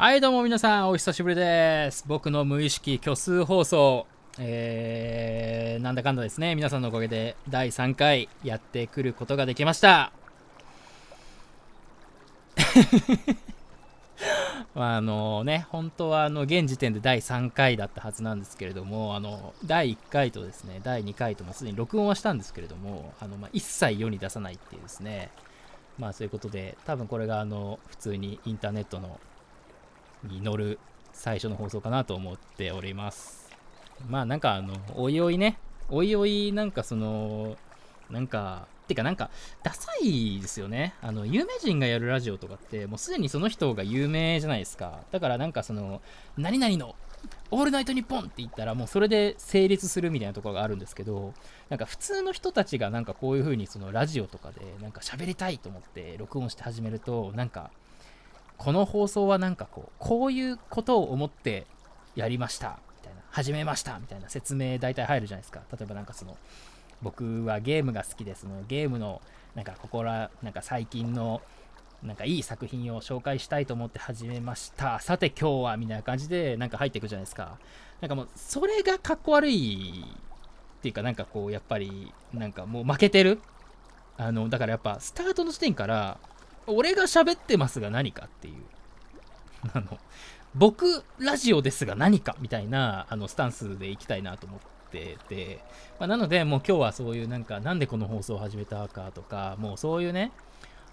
[0.00, 2.04] はい、どうも皆さん、お久しぶりです。
[2.06, 4.06] 僕の無意識虚数放送、
[4.38, 10.12] えー、なんだかんだですね、皆さんのおかげで第3回やってくることができました。
[14.76, 25.32] まあ、あのね、本当はあの現時点で第3回だったはずなんですけれども、あの第1回とですね、第2回ともすでに録音はしたんですけれども、あのまあ、一切世に出さないっていうですね、
[25.98, 29.18] まあそういうことで、多分これがあの普通にインターネットの
[30.24, 30.78] に乗る
[31.12, 33.50] 最初の放送かなと思っております。
[34.08, 35.58] まあなんかあの、おいおいね、
[35.90, 37.56] おいおいなんかその、
[38.10, 39.30] なんか、てかなんか、
[39.62, 40.94] ダサいですよね。
[41.02, 45.00] あの、有名人がやるラジオとかって、もうすでにその人が有名じゃないですか。
[45.10, 46.00] だからなんかその、
[46.36, 46.94] 何々の、
[47.50, 51.34] オールナイトニッポンって言ったらもうそれで成立するみたいなところがあるんですけど、
[51.68, 57.70] なんか普通の人たちがなんかこういう風にそのラジオとかでなんか喋りたいと思って録音して始めると、なんか、
[58.58, 61.66] この放送はなんかこう、こういうことを思って
[62.16, 65.60] やりました、みたいな、始めました、みたいな説明大体入るじゃないですか。
[65.72, 66.36] 例えばなんかその、
[67.00, 68.34] 僕はゲームが好きで。
[68.34, 69.22] そのゲームの、
[69.54, 71.40] なんかここら、なんか最近の、
[72.02, 75.00] なんかいい作品を紹介したいと思って始めました。
[75.00, 77.58] さて今日は、みたいな感じでなんか入っていくじゃないですか。
[78.00, 80.04] なんかもう、それがかっこ悪い
[80.78, 83.40] っていうか、なんかこう、やっぱり、なんかもう負けてる。
[84.16, 86.18] あの、だからやっぱ、スタートの時点から、
[86.68, 88.54] 俺が喋ってますが何かっていう。
[89.74, 89.98] あの、
[90.54, 94.60] 僕ラジオですが何かみたいなあのスタンスでいきたいなと思っ
[94.90, 95.60] てて、
[95.98, 100.32] まあ、なのでもう今日はそういうなんかなんでこの放送を始めたかとかもうそういうね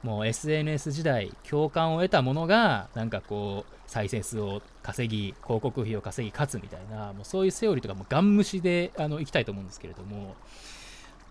[0.03, 10.35] もう SNS 時代共感を得たものがなんかこう再生数を稼ぎ広告費を稼ぎ勝つみたいなもうそういうセオリーとかもガン無視であのいきたいと思うんですけれども、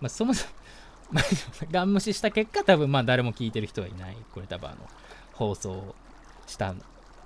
[0.01, 0.53] まあ、そもそも
[1.71, 4.17] ガン無視した結果多分まあ誰も聞いてる人はいない。
[4.33, 4.79] これ多分あの
[5.33, 5.95] 放送
[6.47, 6.75] した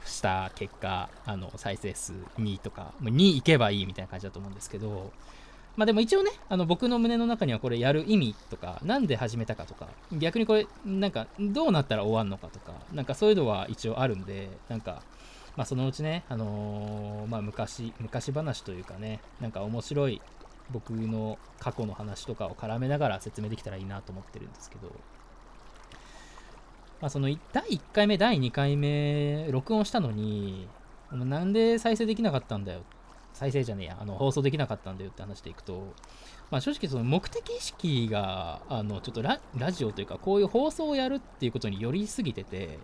[0.05, 5.13] した結果あの再生数2とか2いけばいいみたいな感じだと思うんですけど
[5.77, 15.03] まあでも一応ねあの僕の胸の中にはこれやる意味とかなんで始めたかとか逆にこれなんかどうなったら終わんのかとかなんかそういうのは一応あるんでなんか
[15.57, 20.23] まあそのうちねあのーまあ昔昔話というかねなんか面白い
[20.71, 24.93] 僕の過去の話とかを絡めながら説明できたらいいなと思ってるんですけど
[27.01, 30.67] まあ、その第1回目、第2回目、録音したのに、
[31.13, 32.81] なんで再生できなかったんだよ。
[33.33, 35.95] 再生じゃねえや、あの放送できなかったんだよって話でいくと、
[36.51, 42.81] まあ、正直、その目的意識が、あのちょっとララジオというか、こういう放送をやるっていうことによりすぎてて、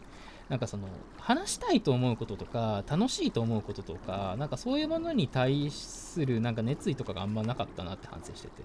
[0.49, 0.89] なんかその
[1.19, 8.63] 話したいと思うこととか楽しいと思うこととかなんかそういうものに対するなんか熱意とかがあんまなかったなって反省してて。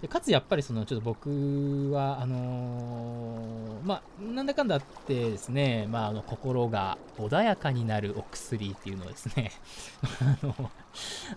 [0.00, 9.52] でかつやっぱりそのちょっと僕はあのーまあなんだかんだってですね、まあ、あの心が穏やかになるお薬っていうのをですね
[10.20, 10.70] あの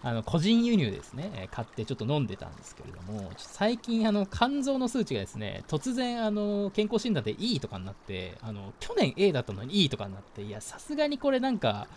[0.03, 11.87] あの個人輸入ですね買ってちょっと飲んでたんですけれども最近あの肝臓の数値がですね突然あの健康診断でいいとかになってあの去年 A だったのにいいとかになっていやさすがにこれなんか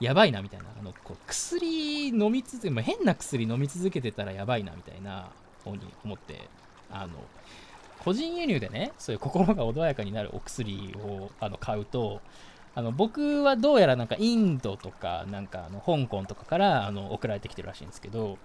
[0.00, 5.30] やばいなみたいなあのこう薬飲み続け、まあ、変な薬飲み続けてたらやばいなみたいな
[5.64, 6.48] 方に思って
[6.90, 7.12] あの
[7.98, 12.20] 個人輸入でねそういう心が穏やかになるお薬をあの買うと
[12.74, 18.38] あの僕はどうやらなんかインドとかなんかあの香港とかからあの送られてきてるらしいんですけど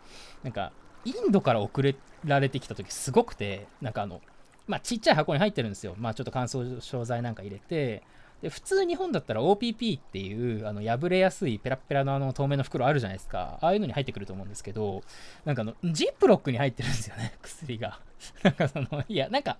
[0.43, 0.71] なんか
[1.05, 1.95] インドから送
[2.25, 4.21] られてきた時すごくてなんかあの
[4.67, 5.95] まあちっちゃい箱に入ってるんですよ。
[5.97, 8.03] まあちょっと乾燥剤なんか入れて
[8.41, 13.57] で普通日本だったら OPP っていうあの破れやすいペラペラのあの透明の袋あるじゃないですか。
[13.61, 15.01] ああいうのに入ってくると思うんですけど
[15.43, 17.99] なんかあのジップロックに入ってるんですよね 薬が。
[18.43, 19.57] なんかそのいやなんか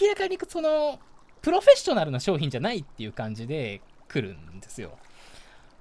[0.00, 1.00] 明らかにその
[1.40, 4.98] プロフェッショナルな商品じゃないっていう感じで来るんですよ。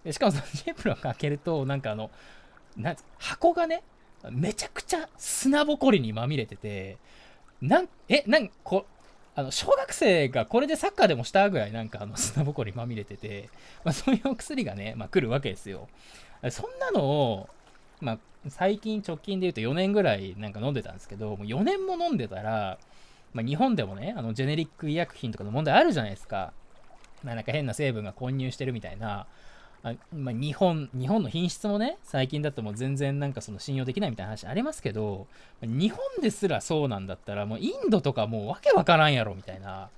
[0.04, 2.10] でしかもそのジップロック開けるとなんかあの
[2.76, 3.84] な箱がね
[4.30, 6.98] めちゃくちゃ砂ぼこりにまみれてて
[7.62, 8.86] なんえなんこ
[9.42, 13.50] あの小学生がこれでサッカーでもしたぐらいなんかあの砂ぼこりまみれてて、
[13.84, 15.90] まあ、そういうお薬がね、まあ、来るわけですよ。
[16.50, 17.50] そんなのを、
[18.00, 22.78] まあ、最近直近で言うと4年ぐらいなんか飲んでたんですけど、もう4年も飲んでたら、
[23.34, 26.54] まあ、日本でもね、あのジェネリック医薬品とかの問題あるじゃないですか。
[27.24, 29.28] まあ、なんか変な成分が混入してるみたいな。
[29.84, 35.26] あまあ、日本日本の品質もね最近だともう全然なんかその信用できないみたいな話ありますけど
[35.64, 39.90] 日本ですらそうなんだったらもうインドとかもうわけわからんやろみたいな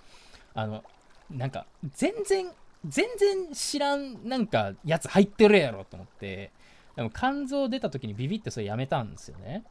[0.56, 0.84] あの
[1.30, 1.66] なんか
[1.96, 2.48] 全然
[2.88, 6.52] 全然知らんなんかやつ入ってるやろと思って
[6.96, 9.64] でも肝臓出た時にビビってそれやめたんですよね。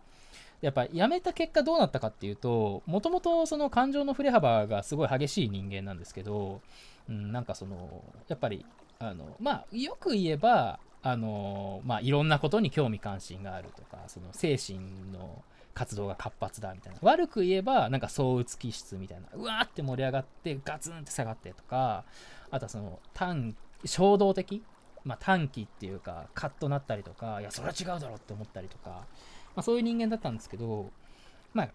[0.61, 6.61] やっぱやめた結果どうなったかっていうともともとその感情の振れ幅がすごい激しい人間なんですけど、
[7.09, 8.65] うん、なんかそのやっぱり
[9.03, 14.79] あのまあよく言えばあのまあいろんなことに興味関心があるとかその精神
[15.13, 15.43] の
[15.75, 16.99] 活動が活発だみたいな。
[17.03, 19.27] 悪く言えばなんか躁うつ気質みたいな。
[19.35, 22.05] うわーって盛り上がってガツンって下がってとか
[22.51, 24.63] あとはその短衝動的
[25.05, 29.07] まあ短期っていうかカッとなったりとかいやそれは違うだろって思ったりとか、ま
[29.57, 30.91] あ、そういう人間だったんですけど
[31.55, 31.69] まあ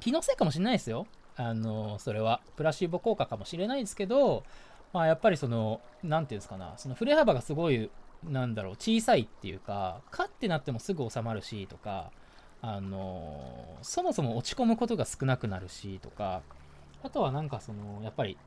[0.00, 1.06] 気のせいかもしれないですよ。
[1.38, 2.40] あのそれは。
[2.56, 4.44] プラシーボ効果かもしれないですけど
[4.92, 7.90] まあやっぱりその何て言うんですかなその振れ幅がすごい
[8.24, 12.10] なんだろう小さいっていうかカッてなってもすぐ収まるしとか
[12.62, 16.42] あのそもそも落ち込むことが少なくなるしとか
[17.02, 18.38] あとはなんかそのやっぱり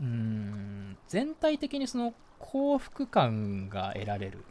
[0.00, 4.44] うーん全体的にその幸福感が得られる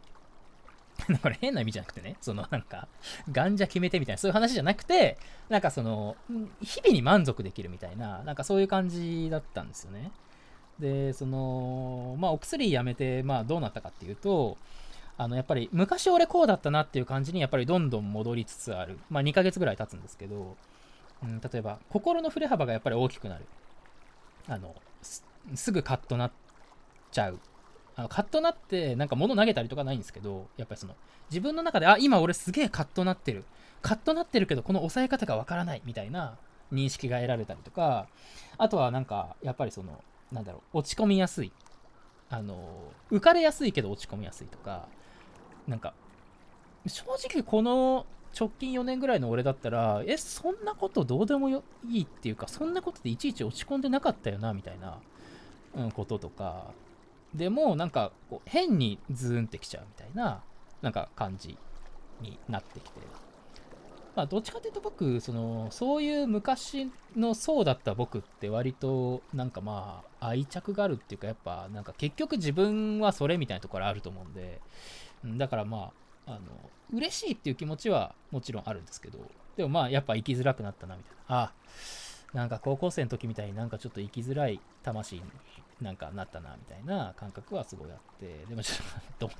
[1.22, 2.88] これ変な意味じゃなくてね、そのなんか、
[3.30, 6.16] ガンジャ決めてみたいな、そういう話じゃなくて、なんかその、
[6.62, 10.12] 日々に満足できるみたいな、なんかそういう感じだったんですよね。
[10.78, 14.56] で、その、まあお薬やめて、まあどうなったかっていうと、
[15.16, 18.98] あのやっぱり昔俺こうだったなっていう感じにやっぱりどんどん戻りつつある。
[19.10, 20.56] まあ2ヶ月ぐらい経つんですけど、
[21.22, 23.44] うん、例えば心の振れ幅がやっぱり大きくなる。
[24.48, 24.74] あの、
[25.54, 26.32] すぐカッとなっ
[27.12, 27.38] ちゃう。
[27.96, 30.96] あのカッとなってなんか物投げたりとかないんですけど、やっぱりその
[31.30, 33.44] 自分の中で、あ、今俺すげえカッとなってる。
[33.82, 36.38] カッとなってるけどこの押さえ方がわからないみたいな
[36.72, 38.08] 認識が得られたりとか、
[38.58, 41.52] あとはなんかやっぱりその、なんだろう、落ち込みやすい。
[42.30, 44.88] あの、浮かれやすいけど落ち込みやすいとか、
[45.66, 45.94] なんか、
[46.86, 48.06] 正直この
[48.38, 54.98] 直近4年ぐらいの俺だったら、え、そんなことどうでもいいっていうか、そんなことでいちいち落ち込んでなかったよな、みたいな、
[55.76, 56.72] うん、こととか、
[57.34, 60.42] でもなんかこう変にズーンってきちゃうみたいな、
[60.82, 61.56] なんか感じ
[62.20, 63.00] になってきて。
[64.14, 74.60] まあ、どっちかというと僕、その、そういう昔のそうだった僕って割と、なんかまあ、愛着があるっていうか、やっぱ、なんか結局自分はそれみたいなところあると思うんで、
[75.36, 75.90] だからま
[76.26, 76.40] あ、あの、
[76.92, 79.18] 嬉しいっていう気持ちはもちろんあるんですけど、
[79.56, 81.40] でもまあ、やっぱ生きづらくなったな、みたいな。
[81.42, 81.52] あ
[82.34, 85.22] なんか高校生の時みたいになんかちょっと生きづらい魂に
[85.80, 89.30] なんかなったな、みたいな感覚はすごいあって、でもちょっと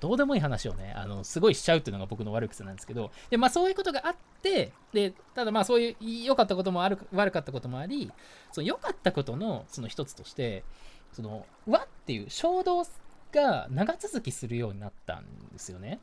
[0.00, 8.12] ど、 うでもいい話をね、あの、すごいしちゃうっていうのが僕の悪い癖なんですけど、で、まあそういうことがあって、で、ただまあそういう良かったこともある、悪かったこともあり、
[8.52, 10.64] その良かったことのその一つとして、
[11.12, 12.84] その、わっていう衝動
[13.32, 15.98] が長続きするようになったんですよね。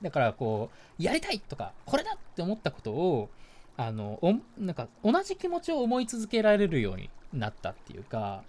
[0.00, 3.30] だからこう、やりたいとか、これだって思ったことを、
[3.76, 4.20] あの、
[4.58, 8.44] なんか同じ気持ちを思い続けられるようになったっていうか、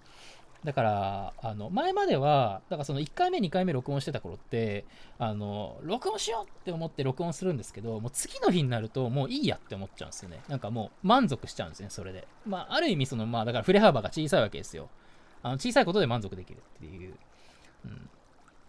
[0.64, 4.86] だから、あの、前までは、だからその1回目、2回目録音してた頃って、
[5.18, 10.40] あの、録音しようって思って録音するんですけど、もう次の日になるともういいやって思っちゃうんですよね。
[10.48, 12.26] なんかもう満足しちゃうんですね、それで。
[12.46, 14.88] まあ、ある意味その、まあ、だから振れ幅が小さいわけですよ。
[15.42, 17.14] あの小さいことで満足できるっていう。
[17.84, 18.08] うん。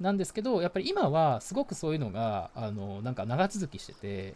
[0.01, 4.35] なんですけど、やっぱり今はすごくそういうのが、あの、なんか長続きしてて、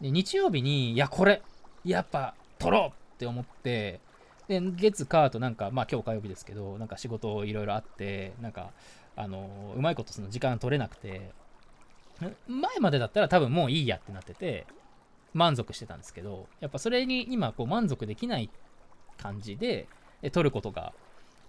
[0.00, 1.42] で日曜日に、いや、これ、
[1.84, 4.00] やっぱ撮ろうって思って、
[4.48, 8.72] で、月、火となんか、まあ今日火曜日ですけど、なんか仕事いろいろあって、なんか、
[9.16, 11.30] あの、うまいことその時間取れなくて、
[12.46, 14.66] 前までだったら多分もういいやってなってて、
[15.34, 18.50] 満足してたんですけど、やっぱそれに今こう満足できない
[19.18, 19.88] 感じで、
[20.32, 20.92] 取ることが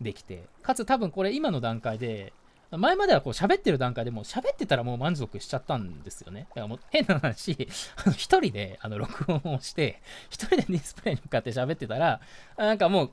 [0.01, 2.33] できて、かつ多分これ今の段階で、
[2.77, 6.47] 前まではこう喋ってる段階でも喋ってたらもう満足しちゃったんですよね。
[6.49, 7.51] だからもう変な話、
[8.15, 12.21] 一人であの録音をして、一人でディスプレイに向かって喋ってたら、
[12.57, 13.11] なんかもう、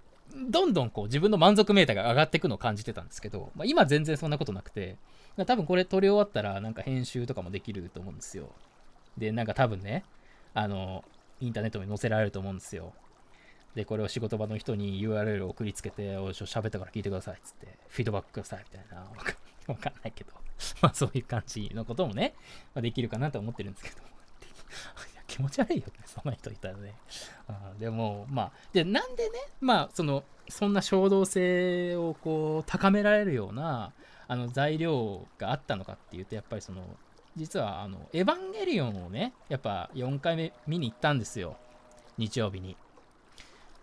[0.49, 4.97] どんどんこう自分の満足メーターが上がっていくのを感じてたんですけど、まあ、今全然そんなことなくて、
[5.47, 8.51] 多分これ撮り終わったらなんか編集とかもできると思うんですよ。
[9.19, 10.05] で、なんか多分ね、
[10.55, 11.05] あの、
[11.41, 12.93] インターネットに載せられると思うんですよ。
[13.75, 19.07] で、これを仕事場の人に URL を送りつけて、おいしょ、喋ったから聞いてくださいっつって、フィードバックくださいみたいな。
[19.71, 20.33] わかんないけど。
[20.83, 22.35] まあそういう感じのこともね、
[22.75, 24.03] まあ、できるかなと思ってるんですけど。
[25.27, 26.95] 気持ち悪いよね、そんな人いたらね。
[27.47, 33.93] あでも、まあ、で、なんでね、まあ、その、そんな衝動性をこう、高められるような、
[34.27, 36.83] あの、材料があったのかっていうと、やっぱりその、
[37.37, 41.57] 実は、あの、エヴァンゲリオンをね、やっぱ4回目見に行ったんですよ。
[42.19, 42.77] 日曜日に。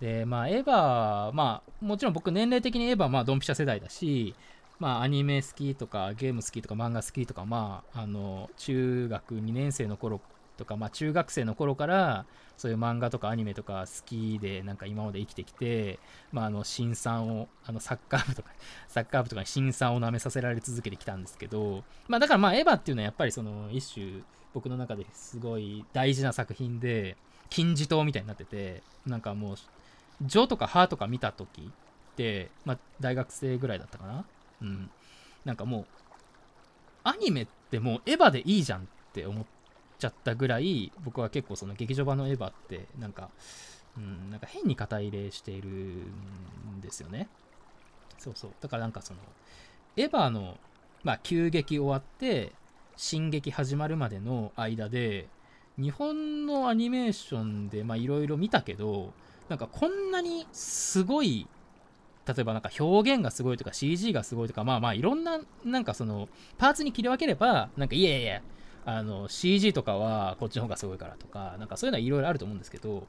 [0.02, 4.36] で、まあ、エヴァ、まあ、もちろん僕年齢的にエヴァ、まあ、ドンピシャ世代だし、
[4.80, 10.22] まあ、アニメ好きとか、ゲーム好きとか、漫画好きとか、まあ、あの、中学2年生の頃
[10.58, 12.26] とか、まあ、中学生の頃から、
[12.58, 16.00] そういう漫画とかアニメとか好きで、なんか今まで生きてきて、
[16.32, 18.50] まあ、あの、新産を、あの、サッカー部とか、
[18.88, 24.22] サッカー部とかに新産を舐めさせられ続けてきたんですけど、まあ、だからまあ、エヴァっていうのはやっぱりその、一種、
[24.54, 27.18] 僕の中ですごい大事な作品で、
[27.50, 29.58] 金字塔みたいになってて、なんかもう、
[30.22, 34.26] ジョとかハとか見た時って、まあ、大学生ぐらいだったかな
[34.62, 34.90] うん。
[35.46, 35.86] なんかもう
[37.04, 38.84] アニメってもうエヴァでいいじゃんっ
[39.14, 39.46] て思っ
[39.98, 43.30] ちゃったぐらい僕は結構その劇場版のエヴァってなんか、
[43.98, 47.30] うん、なんか変に肩入れしているんですよね
[48.18, 49.20] そうそうだからなんかその
[49.96, 50.58] エヴァの、
[51.04, 52.52] まあ、急激終わって
[52.98, 55.28] 進撃始まるまでの間で
[55.78, 59.14] 日本のアニメーションでいろいろ見たけど
[59.48, 61.48] なんかこんなにすごい
[62.28, 68.42] 例えばなんか表現がすごいとか CG がすごいとかまあまあいろんななんかそのパーツに切り分ければなんかいやいや
[68.86, 73.08] あの CG とかはこっちの方がすごいからとかなんかそういうのはいろいろあると思うんですけど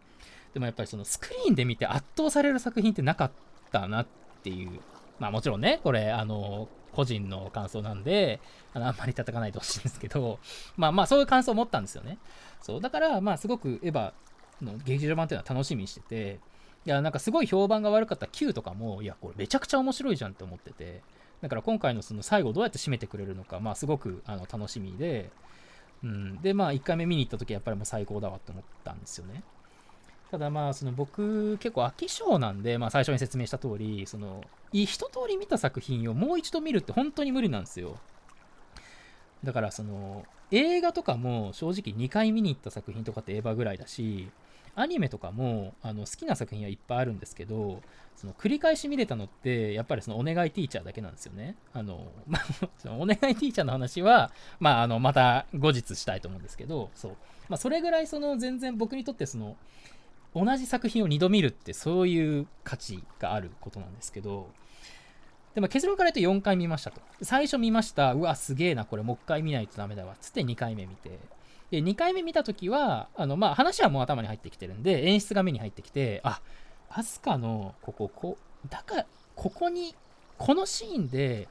[0.54, 3.30] でもやっぱりそのスクリーンで見て圧倒される作品ってなかっ
[3.72, 4.06] たなっ
[4.42, 4.80] ていう。
[5.18, 8.40] まあもちろんねこれあの個人の感想なんで
[8.72, 10.38] あのあんまり叩かないでほしいんですけど
[10.76, 12.18] まあまあそういう感想を持ったんですよね。
[12.62, 14.12] そうだからまあすごくエヴァ
[14.62, 16.40] の劇場版っていうのは楽しみにしてて
[16.86, 21.02] いやなんかすごい評判が悪かった Q とかもいやこれめちゃくちゃ面白いじゃんって思ってて。
[21.40, 25.30] だから今回のその最後どうやって締めてくれるのかまあすごくあの楽しみで、
[26.02, 29.42] うん、でまあ1回目見に行った時やっぱりもう最高だわって思ったんですよね。
[30.30, 37.98] ただまあその僕結構飽き性なんで、まあ、最初に説明した通りその一通り見た作品をもう一度見るって本当に無理なんですよ。
[39.42, 44.28] だからその映画とかも正直2回見に行った作品とかってエヴァぐらいだし
[44.80, 47.82] アニメとかもあの好きな作品はいっぱいあるんですけど
[48.16, 51.54] その繰り返し見れたのってやっぱりそのお願いティーチャーだけなんですよね。
[51.72, 52.40] あの、 ま
[52.78, 57.12] そのお願いティーチャーの話は、まあ、あのまた後日したいと思うんですけどそう、
[57.48, 59.56] まあ、それぐらいその全然僕にとってその
[60.34, 64.50] 同じ作品を2度見るってそういう価値があることなんですけど
[65.54, 67.00] でも結論から言うと4回見ましたと。
[67.22, 68.12] 最初見ました。
[68.12, 70.14] うわ、すげえな、これもう一回見ないとダメだわ。
[70.20, 71.18] つって2回目見て。
[71.70, 76.40] で、2回目見たときは、あの、まあ、話はもう頭に入ってきてるんで、演出が目に入ってきて、あ、
[76.90, 79.06] アスカの、ここ、こう、だから、
[79.36, 79.94] ここに、
[80.38, 81.48] このシーンで、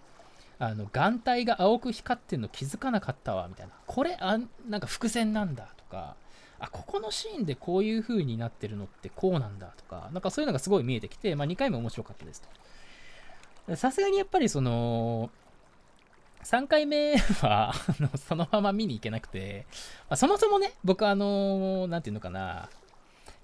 [0.59, 3.74] あの、眼帯が青く光ってるの気づかなかったわ、みたいな。
[3.86, 6.15] これ、あなんか伏線なんだ、とか、
[6.59, 12.41] あ、ここのシーンでこういう風になってるのってこうなんだ、とか、なんかそういうのがすごい見えてきて、まあ、2回目面白かったです
[13.67, 13.75] と。
[13.75, 15.29] さすがにやっぱりその、
[16.48, 17.74] 3回目は
[18.25, 19.66] そのまま見に行けなくて、
[20.10, 22.70] まあ、そもそもね、僕あの、なんて言うのかな、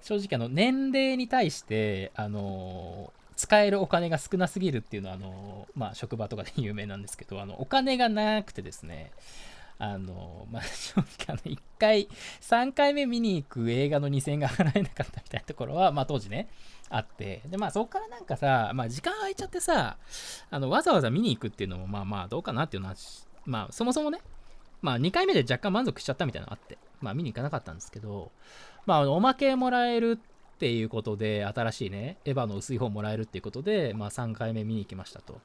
[0.02, 9.12] 正直あの、年齢に対して、あの、使えるお金が少なすぎるっていうのは、あの、まあ、職場とかで有名なんですけど、あの、お金がなくてですね、
[9.80, 12.08] あの、まあ、正直あの、1回、
[12.42, 16.50] 3回目見に行く映画の2000円が払えなかったみたいなところは、まあ、当時ね、
[16.90, 19.98] あって、で、まあ、そこからなんかさ、まあ、時間空いちゃってさ、
[20.50, 22.96] あの、わざわざ見に行くっていうのも、まあまあ、どうかなっていうのは、
[23.46, 24.20] まあ、そもそもね、
[24.82, 28.32] まあ、2回目で若干満足しちゃったみたいなのがあって、まあ、見に行かなかったんですけど、
[28.86, 35.40] まあ、おまけもらえるっていうことで、新しいね、エヴァの薄い方もらえるっていうことで、まあ、3回目見に行きましたと。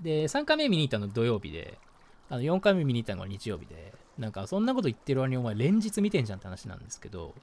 [0.00, 1.76] で、3回目見に行ったの土曜日で、
[2.30, 7.34] あの4回目見に行ったのが日曜日で、なんかそんなこと言ってる割にお前連日見てんじゃんって話なんですけど、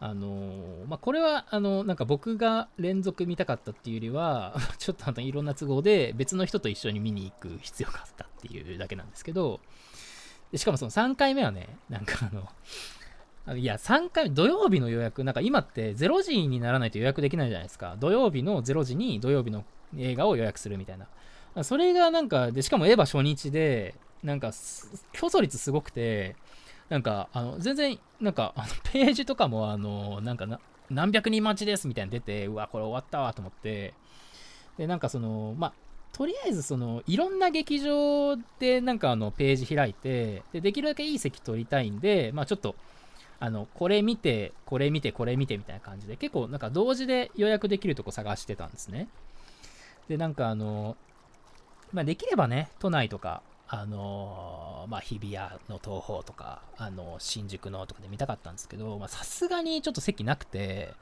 [0.00, 9.60] あの、まあ、これは、あの、なんか僕が連続見たかったっていうよりは、 ちょっとあのいろんな都合で別の人と一緒に見に行く必要があったっていうだけなんですけど、
[10.52, 12.48] でしかもその3回目はね、なんかあの、
[13.46, 17.96] あのいや、3回目、土曜日の予約、なんか今って0時にならないと予約できないじゃないですか。
[17.98, 19.64] 土曜日の0時に土曜日の
[19.96, 21.06] 映画を予約するみたいな。
[21.62, 24.52] それがなんか、で、しかもエヴァ初日で、なんか、
[25.12, 26.34] 競争率すごくて、
[26.88, 30.58] なんか、あの、全然、なんか、あのページとかも、あの、なんかな、
[30.90, 33.94] 何百人待ちですみたいに出て、うわ、これ終わったわと思って、
[34.76, 35.72] で、なんかその、ま、
[36.12, 42.76] とりあえずその、いろんな劇場でなんかあの、ページ開いて、で、できるだけいい席取りたいんで、まあちょっと、
[43.40, 49.08] あの、これ見て、これ見て、これ見てみたいな感じで、結構なんか同時で予約できるとこ探してたんですね。
[50.08, 50.96] で、なんかあの、
[51.94, 60.92] まあできればね、都内とか、あのー、まあ、日比谷の東宝とか、あのー、新宿のとかで見たかったんですけど、さすがにちょっと席なくて、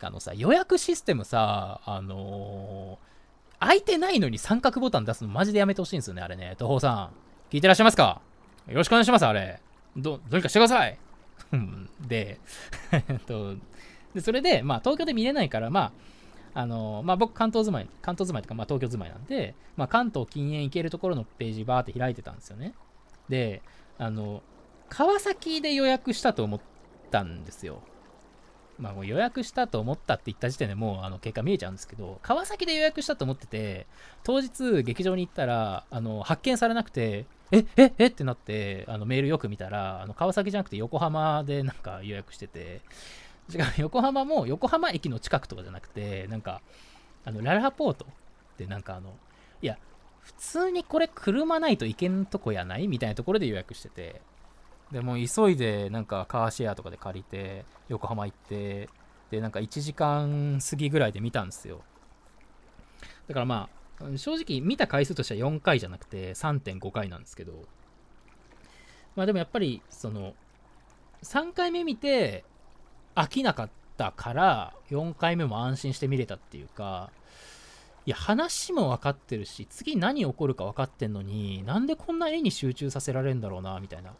[0.00, 6.54] あのさ、予約システムさ、あのー、空いてないのに三角ボタン出すのマジでやめてほしいんですよね、あれね。
[6.58, 7.10] 東宝さん。
[7.50, 8.20] 聞いてらっしゃいますか？
[8.68, 9.60] よろしくお願いします、あれ。
[9.96, 10.98] ど、どうにかしてください。
[12.06, 12.38] で、
[12.92, 13.56] えっと、
[14.14, 15.92] で、それで、まあ、東京で見れないから、まあ、
[16.54, 22.74] あのまあ、僕、関東住まい、関東住まいとか、まあ、東京住まいなんで、まあ、関東禁煙行けるところのページバーって開いてたんですよね。
[23.28, 23.62] で、
[23.98, 24.42] あの、
[24.88, 26.60] 川崎で予約したと思っ
[27.10, 27.82] たんですよ。
[28.80, 33.86] まあ、もう予約したと思ったって言った時点でもうあの結果見えちゃうんですけど、川崎で予約したと思ってて、
[34.24, 42.80] 当日劇場に行ったら、あの発見されなくて、え、え、えってなって、あのメールよく見たら、あの川崎じゃなくて横浜でなんか予約してて、
[43.48, 46.60] 違う、横浜も横浜駅の近くとかじゃなくて、なんか、
[47.24, 49.14] あの、ララポートってなんかあの、
[49.62, 49.78] いや、
[50.20, 52.88] 普通にこれ車ないといけんとこやない？
[52.88, 54.20] みたいなところで予約してて。
[54.92, 58.88] でも急いでなんかカーシェアとかで借りて横浜行って
[59.30, 61.82] でなんか1時間過ぎぐらいで見たんですよ。
[63.28, 63.68] だからま
[64.00, 67.52] あ正直見た回数としては4回じゃなくて3.5回なんですけど。
[69.14, 70.34] まあでもやっぱりその
[71.22, 72.44] 3回目見て
[73.14, 77.10] 飽きなかったから4回目も安心して見れたっていうか
[78.06, 84.12] いや話も分かってるし次何起こるか分かってんのになんでこんな絵に集中させられるんだろうなみたいな。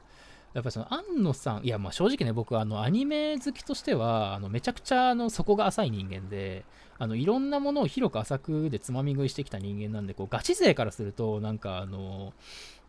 [0.53, 6.65] やっぱその安野さんいやまあ正直ね僕あのアニメ好きとしてはあのめちゃくちゃあの底が浅い人間で
[6.99, 12.33] あのいろんなものを広く浅くでつまみ食いしてきた人間なんでこうガチ勢からするとなんかあの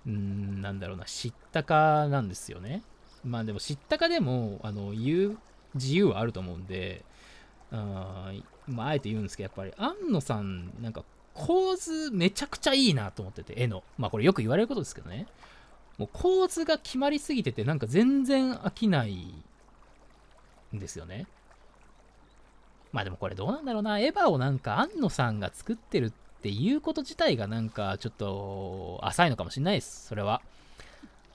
[0.07, 2.81] うんなんだろうな知ったかなんですよね。
[3.23, 5.37] まあでも知ったかでもあの言う
[5.75, 7.03] 自由はあると思うんで
[7.71, 8.31] あ
[8.67, 13.83] まああえて言うんですけどやっぱり安野さんなんか構図めちゃくちゃいいなと思ってて絵の。
[13.97, 15.27] まあこれよく言われることですけどね。
[15.97, 19.33] もう構図が決まりすぎててなんか全然飽きない
[20.75, 21.27] んですよね。
[22.91, 23.99] まあでもこれどうなんだろうな。
[23.99, 26.11] エヴァをなんか安野さんが作ってるっ
[26.41, 30.07] ていうこと自体がなんかちょっと浅いのかもしれないです。
[30.07, 30.41] それは。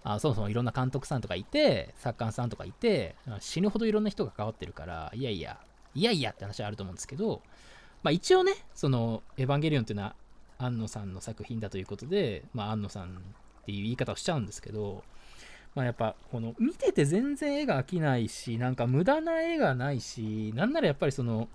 [0.09, 5.59] あそもそもいろんな監督さんとかいて作家さんとかいて死ぬほどいろんな人が関わってるからいやいや
[5.97, 7.43] いやいやって話はあると思うんですけど
[8.05, 10.15] まあ一応ねその「エヴァンゲリオン」っていうのは
[10.59, 13.11] 安野さんの作品だということで、まあ、安野さんっ
[13.67, 15.03] ていう言い方をしちゃうんですけど、
[15.75, 21.49] まあ、やっぱこの見てて全然絵が飽きないしなんか無駄な絵がないしなんならやっぱりその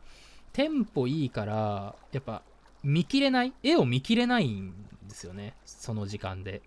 [0.51, 2.43] テンポいいからやっぱ
[2.83, 4.73] 見切れない絵を見切れないん
[5.07, 6.61] ですよねその時間で。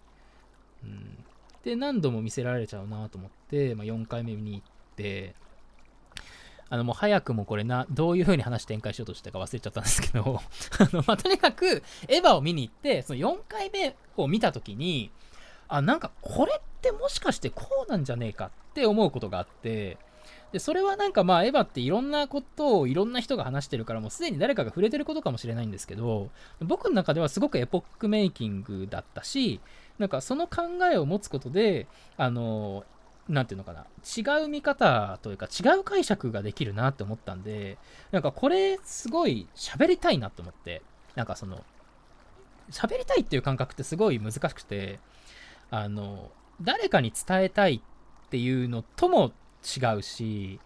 [0.83, 1.25] うん、
[1.65, 4.63] で何度も見せられちゃうなと思って、まあ、4回目見に行っ
[4.97, 5.35] て
[6.69, 10.41] あのもう早くもこれなどういう風に話展開しようとしたか忘れちゃったんですけど
[10.79, 15.11] あの、まあ、とにかくエヴァを見に行ってその4回目を見た時に
[15.69, 19.99] あなんかこれってもしかしてこうなんじゃねえかって思うことがあって
[20.53, 29.61] でそれはなんかまあエヴァっていろんなことをいろんな人が話してるからもうすでに誰かが触れてることかもしれないんですけど僕の中ではすごくエポックメイキングだったし
[29.99, 32.85] なんかその考えを持つことであの
[33.29, 37.79] 何て言うのかな違う見方というか違う解釈ができるなって思ったんで
[38.11, 40.83] なんかこれすごい喋りたいなと思って
[41.15, 41.65] なんかその
[42.71, 44.99] 喋りたいっていう感覚ってすごい難しくて
[45.71, 46.31] あの
[46.61, 47.83] 誰かに伝えたい
[48.27, 49.33] っていうのとも
[49.65, 50.61] 違うし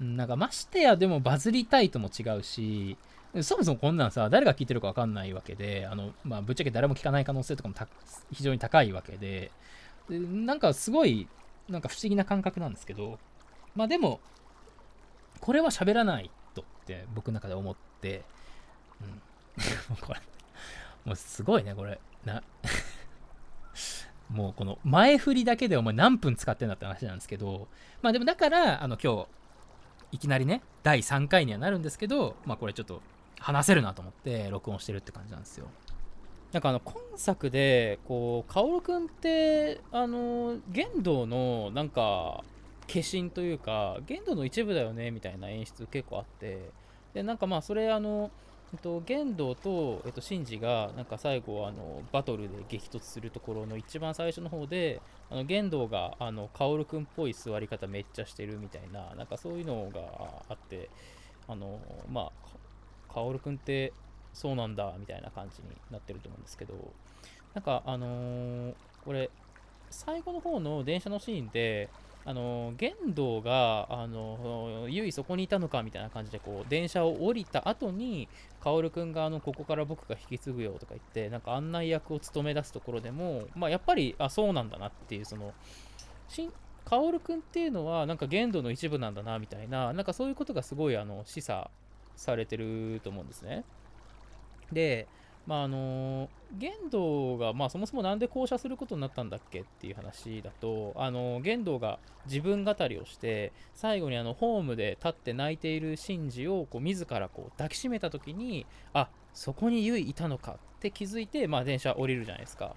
[0.00, 2.96] なんかましてやでもバズりたいとも違うし
[3.42, 7.74] そもそもこんなんさ誰が聞いてるか分かんないわけであの、まあ、ぶっちゃけ誰も聞かない可能性とかも
[8.32, 9.50] 非常に高いわけで。
[10.08, 11.26] でなんかすごい
[11.68, 13.18] なんか不思議な感覚なんですけど
[13.74, 14.20] まあでも
[15.40, 18.22] これは喋らないとって僕の中で思って
[19.00, 19.20] うん。
[20.00, 20.20] これ
[21.04, 22.00] もうすごいねこれ。
[22.24, 22.42] な
[24.28, 27.68] もうこの前振りだけでお前何分使ってんだって話なんですけど、
[28.02, 29.26] まあでもだから、あの今日、
[30.12, 33.00] いきなりね、第3回にはなるんですけど、まあこれちょっと
[33.38, 35.66] 話せるなと思って録音してるって感じなんですよ。
[36.52, 42.44] なんかあの今作でこう薫君ってあの玄道のなんか
[42.86, 46.70] 化身というか玄道の一部だよねみたいな演出結構あって
[47.14, 48.30] でなんかまあそれあの
[48.72, 60.00] えっと、玄道と、えっと、シンジがなんか最後あのバトルで激突するところの一番最初の方であの玄道があの薫君っぽい座り方めっちゃしてるみたいななんかそういうのが
[60.48, 60.90] あって
[61.46, 61.78] あの
[62.10, 62.32] まあ
[63.16, 63.92] 薫君って
[64.34, 66.74] そうなんだみたいな感じになってると思うんですけど
[67.54, 68.74] なんかあのー、
[69.04, 69.30] これ
[69.90, 71.88] 最後の方の電車のシーンで
[72.28, 78.28] あの玄道があのゆいそこにいたのかみたいな感じでこう電車を降りた後に
[78.60, 85.54] 薫君があのここから僕が引き継ぐよとか言ってなんか案内役を務め出すところでも、まあ、やっぱりあそうなんだなっていうその
[86.84, 91.68] 薫君っていうのはなんか玄道の一部なんだなみたいななんかそういうことがすごいあの示唆
[92.16, 93.64] されてると思うんですね。
[94.72, 95.06] で
[95.46, 112.74] まああの玄道が、まあ、そもそも何で降車することになったんだっけっていう話だと、あの玄道が自分語りをして最後にあのホームで立って泣いているシンジをこう自らこう抱きしめた時にあそこにユイいたのかって気づいて、まあ、電車降りるじゃないですか。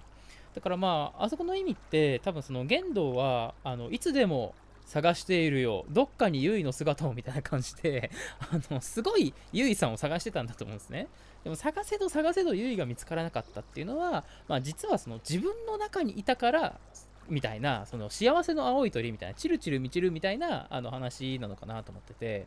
[0.54, 4.54] だからまああそこの意味って多分その玄道はあのいつでも
[4.90, 5.84] 探しているよ。
[5.88, 8.10] どっかにユイの姿をみたいな感じで
[8.50, 11.06] あのすごいユイさんを探してたんだと思うんですね。
[11.44, 16.80] でも探せど探せどユイが見つからなかったっていうのは、まあ、実はその自分の中にいたから
[17.28, 22.46] みたいなその幸せの青い鳥みたいなチルチル満ちるみたいなあの話なのかなと思ってて。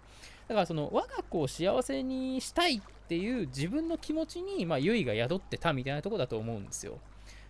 [0.49, 6.99] だからその我が子を幸せにしたいっていう自分の気持ちに、まあ、結が宿ってたみたいなとこだと思うんですよ。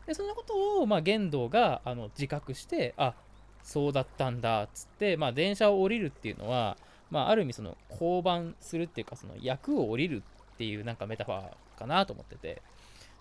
[0.05, 3.15] でそんなことを、まあ、玄道があの自覚してあ
[3.63, 6.77] そうだったんだっつって、まあ、電車を降りるっていうのは、
[7.09, 10.23] まあ、ある意味その降板するっていうかその役を降りる
[10.53, 12.61] っていうなんかメタファーかなと思ってて。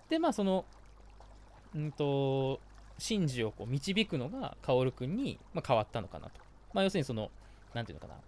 [0.08, 0.66] でまあその
[1.74, 2.60] うんと
[2.98, 6.32] シンジをこう導くのが薫君に、まあ、変わったのかなと、
[6.74, 7.30] まあ、要するにその
[7.72, 8.20] 何て言うのかな。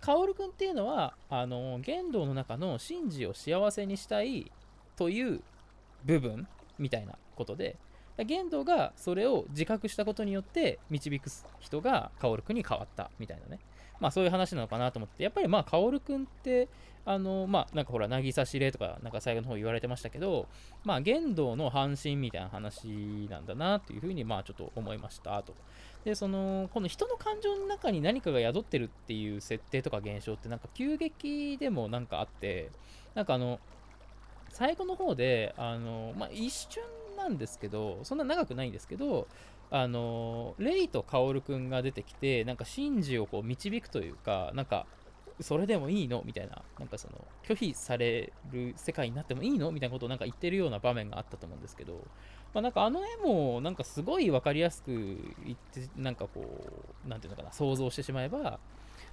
[0.00, 4.52] 薫君っていうのはあの玄道の中のシンジを幸せにしたい
[4.94, 5.40] という
[6.04, 6.46] 部分
[6.78, 7.76] みたいなことで
[8.24, 11.28] 玄道がそれを自覚したことによって導く
[11.60, 13.60] 人が薫君に変わったみたいなね。
[14.00, 16.68] まあそういう話なのかなと思ってやっぱりまあ薫君って
[17.04, 20.48] あのまあなんかほら渚司令とかなんか最後の方言われてましたけど
[20.84, 22.86] まあ玄道の半身みたいな話
[23.30, 25.54] なんだなっていうふうにまあちょっと思いましたと。
[26.04, 32.70] でそのこの人の感情の中に何かが宿ってるっていう設定とか現象ってなんか急激でもなんかあって
[33.14, 33.58] なんかあの
[34.50, 36.82] 最後の方であの、まあ、一瞬
[37.28, 39.26] なんですけどそんな長くないんですけど
[39.70, 44.86] あのレイとカオルくんが出てきてなんかシンジをこう導くというかなんか
[45.40, 46.22] それでもいいの？
[46.24, 49.70] みたいななんかその拒否される世界になってもいいの？
[49.70, 51.94] みたいなことをなんか言ってるような場面があったと思うんですけど、
[52.54, 54.92] まあ、なんかあの絵もなんかすごい分かりやすく
[55.44, 56.40] 言ってなんかこ
[57.04, 58.58] う何て言うのかな想像してしまえば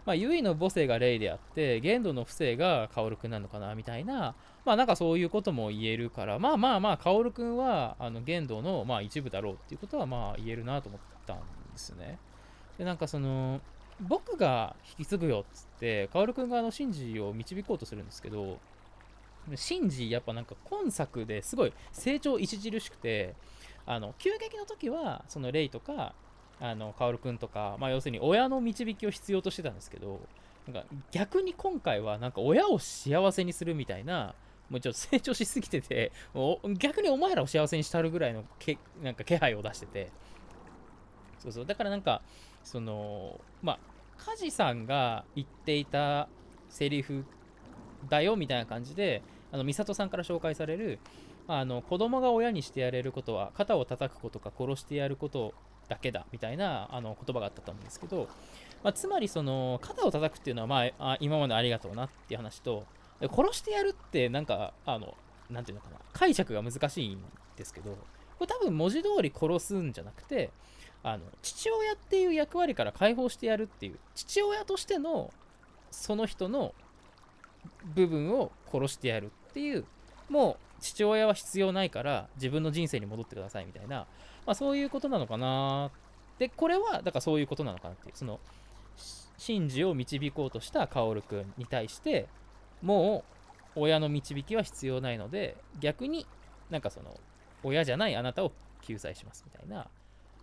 [0.06, 4.36] まあ、ユイの母性がレイであって、玄度の不正がカオルくんなのかなみたいな、
[4.66, 11.44] まあなんかそういうことも言えるから、まあまあまあ、カオルくんは、あの、玄度の、まあ一部だろうっていうことは、まあ言えるなと思ったんで
[11.76, 12.20] すね。
[12.78, 13.62] で、なんかその、
[14.02, 18.60] 僕が引き継ぐよっつって、カオルくんがあの、シンジを導こうとするんですけど、
[19.56, 23.36] シンジ、やっぱなんか今作ですごい成長著しくて、
[23.86, 26.16] あの、急激の時は、そのレイとか、
[26.64, 30.22] あの薫君とか、まあ、要するに親の導きを必要としてたんですけど
[30.66, 34.34] なんか逆に今回はなんか親を幸せにするみたいな
[34.70, 36.14] もうちょっと成長しすぎてて
[36.78, 40.10] 逆にお前らを幸せにしたるぐらいのけなんか気配を出してて。
[41.38, 41.66] そうそう。
[41.66, 42.22] だからなんか
[42.64, 43.80] そのまあ
[44.16, 46.30] 梶さんが言っていた
[46.70, 47.26] セリフ
[48.08, 49.22] だよみたいな感じで
[49.52, 51.00] あの美里さんから紹介される
[51.46, 55.54] あの子供が親にしてやれることは肩を叩くことか殺してやること
[55.90, 58.28] だけだみたいなあの言葉があったと思うんですけど、
[58.84, 62.86] まあ、つまりその肩を叩くっていうのは、まあ、今までありがとうなっていう話と
[63.22, 65.16] 殺してやるってなんかあの
[65.50, 67.20] なんていうのかな解釈が難しいん
[67.58, 67.98] ですけどこ
[68.42, 70.50] れ多分文字通り殺すんじゃなくて
[71.04, 75.32] あの父親っていう役割から解放してやるっていう父親としての
[75.92, 76.74] その人の
[77.94, 79.86] 部分を殺してやるっていう
[80.30, 84.06] もう父親は必要ないから自分の人生に戻ってくださいみたいな
[84.46, 85.92] まあ、そういうことなのかな。
[86.40, 88.16] でこれはだからそういうことなのかなっていう。
[88.16, 88.40] その
[89.38, 92.28] 真珠を導こうとした薫君に対して
[92.82, 93.24] も
[93.76, 96.26] う親の導きは必要ないので逆に
[96.70, 97.20] なんかその
[97.64, 98.52] 親じゃないあなたを
[98.82, 99.88] 救済しますみたいな。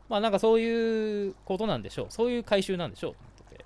[0.09, 2.07] まあなんかそういうことなんでしょう。
[2.11, 3.13] そういう回収なんでしょう。
[3.13, 3.65] と思ってて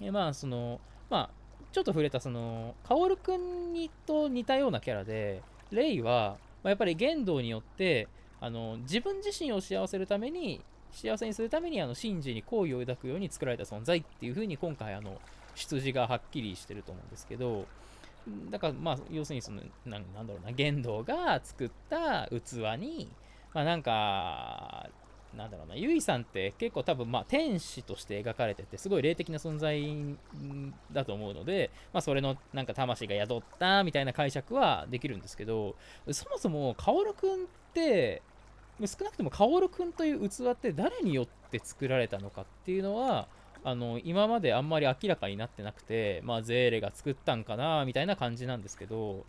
[0.00, 8.08] でまあそのまあちょっと触れたその薫君にと似たようなキャラでレイは、まあ、やっぱり言動によって
[8.42, 15.18] あの自分自身を幸せるために幸せにするためにあのシンジに好意を抱くように作られた存在っていう風に今回あの
[15.54, 17.66] 出自がはっきりしてると思うんですけど
[18.50, 23.08] だからまあ要するにそのなんだろうな言動が作った器に
[23.54, 24.88] まあなんか
[25.36, 29.82] なんだろうな、ゆいさんって結構多分まあ天使として描かれてて、すごい霊的な存在
[30.92, 35.74] だと思うので、まあそれのなんか魂が宿ったみたいな解釈はできるんですけど、
[36.10, 38.22] そもそも薫くんって、
[38.86, 43.28] 少なくとも薫くんという器って誰によって作られたのかっていうのは
[43.64, 49.24] あの今まであんまり明らかになってなくて、まあ、ゼーレが作ったんかなみたいな感じなんですけど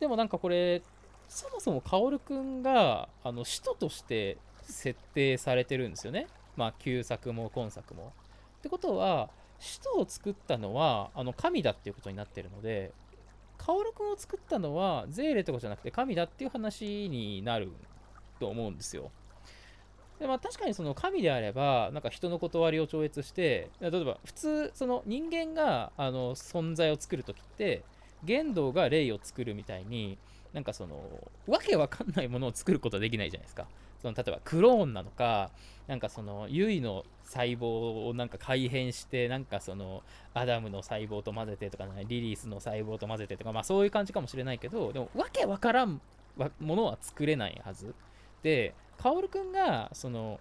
[0.00, 0.82] でもなんかこれ
[1.28, 6.26] そもそも薫くんがあの使徒として設定されてるんですよね
[6.56, 8.12] まあ旧作も今作も。
[8.58, 9.28] ってことは
[9.60, 12.92] 使徒を作ったのはあの神だっていうことになってるので
[13.58, 17.72] 薫君を作ったのはゼーレとかじゃなくて神だっていう話になる
[18.40, 19.10] と思うんですよ。
[20.18, 27.82] でまあ、確かにその神であればなんか人の断りを超越して例えば普通その人間があの存在を作る時って
[28.22, 30.16] 言動が霊を作るみたいに
[30.52, 31.02] なんかその
[31.48, 33.66] わけわかんないものを作ることはできないじゃないですか。
[34.04, 35.50] その例えばクローンなのか
[35.86, 40.02] なんかそのユイの細胞をなんか改変してなんかその
[40.34, 46.02] アダムの細胞と混ぜてとか、ね、リリースの細胞と混ぜてとかまあそういう感じかもしれないけどでもわけわからん
[46.60, 47.94] ものは作れないはず。
[48.42, 50.38] で薫君がその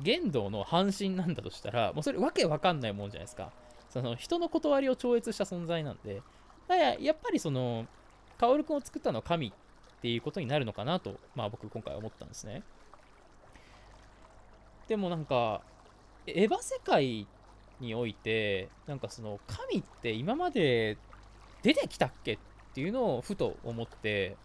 [0.00, 3.50] 玄道の半身なんだとしたらもうそれわけわかんないもんじゃないですか。
[3.88, 6.16] その人の断りを超越した存在なんで。
[6.68, 7.86] だからやっぱりその
[8.36, 9.52] 薫君を作ったのは神っ
[10.02, 12.62] ていうことになるのかなとまあ僕今回思ったんですね。
[14.88, 15.62] でもなんか
[16.26, 17.26] エヴァ世界
[17.80, 20.96] においてなんかその神って今まで
[21.62, 22.38] 出てきたっけっ
[22.74, 24.36] ていうのをふと思って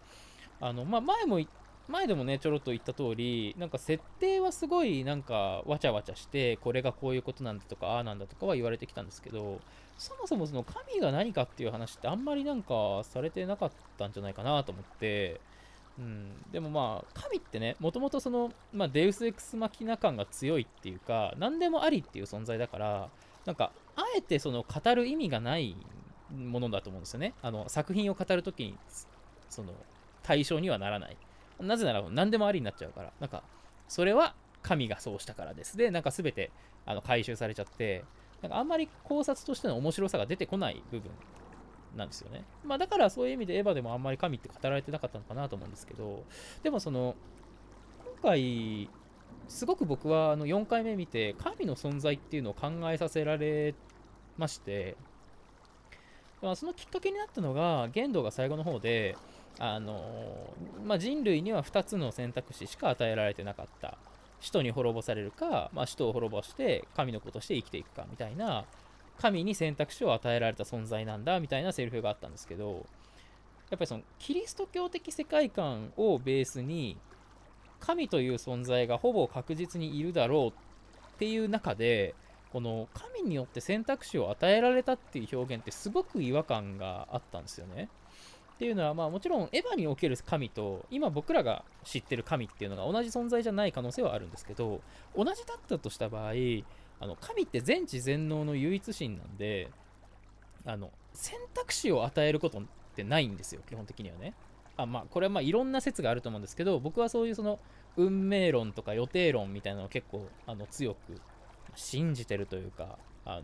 [0.60, 1.40] あの、まあ、前も
[1.88, 9.60] 前でもねちょろっと言った通りなんか設定はすごいなんかわちゃわちゃしてこれがこういうことなんだとかああなんだとかは言われてきたんですけど
[9.98, 15.40] そもそもその神が何かっていう話ってあんまりなんかされてなかったんじゃないかなと思って
[16.02, 23.08] うん、でもまあ神ってねもともとその、まあ、デウス・エクス・マキナ感が強いっていうか何でもありっていう存在だから
[23.46, 25.76] なんかあえてその語る意味がない
[26.36, 27.34] ものだと思うんですよね。
[27.42, 28.76] あの作品を語るときに
[29.48, 29.72] その
[30.22, 31.16] 対象にはならない。
[31.60, 33.12] なぜなら何でもありになっちゃうから。
[33.20, 33.42] なんか
[33.88, 35.76] それは神がそうしたからです。
[35.76, 36.50] でなんか全て
[36.86, 38.04] あの回収されちゃって
[38.40, 41.10] なんかあんまり考察としての面白さが出てこない部分。
[41.96, 42.44] なんですよね。
[42.64, 46.24] まあだからそういう意味でエヴァでもあんまり神って語られてなかったのかなと思うんですけど、
[46.62, 47.14] でもその、
[48.22, 48.88] 今回、
[49.48, 53.74] すごく僕はあの4回目見て、神の存在っていうのを考えさせられ
[54.38, 54.96] まして、
[56.40, 59.16] まあ、そのきっかけになったのが、玄道が最後の方で、
[59.58, 63.96] あのまあ、人類には2つの選択肢しか与えられてなかった。
[64.40, 68.64] 使徒に滅ぼされるか、まあ、使徒を滅ぼして神の子として生きていくかみたいな、
[69.18, 72.86] 神に選択肢を与えられた存在なんだみたいなセリフがあったんですけど
[73.70, 76.98] やっぱりそのキリスト教的世界観をベースに
[77.80, 82.14] 神という存在がほぼ確実にいるだろうっていう中で
[82.52, 87.88] この神によって選択肢を与えられたっていう表現ってすごく違和感があったんですよね。
[88.54, 94.82] っていうのはまあもちろんエヴァにおける神と今僕らが知ってる神っていうのが同じ存在じゃない可能性はあるんですけど
[95.16, 96.32] 同じだったとした場合
[97.02, 99.68] あの神って全知全能の唯一神なんで
[100.64, 102.62] あの選択肢を与えることっ
[102.94, 104.34] てないんですよ基本的にはね。
[104.76, 107.58] あまあこれはまあいろんな説があると思うんですけど僕はそういうその
[107.96, 111.20] 運命論とか予定論みたいなのを結構あの強く
[111.74, 113.42] 信じてるというかあの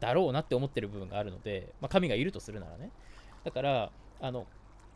[0.00, 2.90] だろうなって思ってる部分があるので、まあ、神がいるとするならね。
[3.44, 3.90] だから
[4.22, 4.46] あの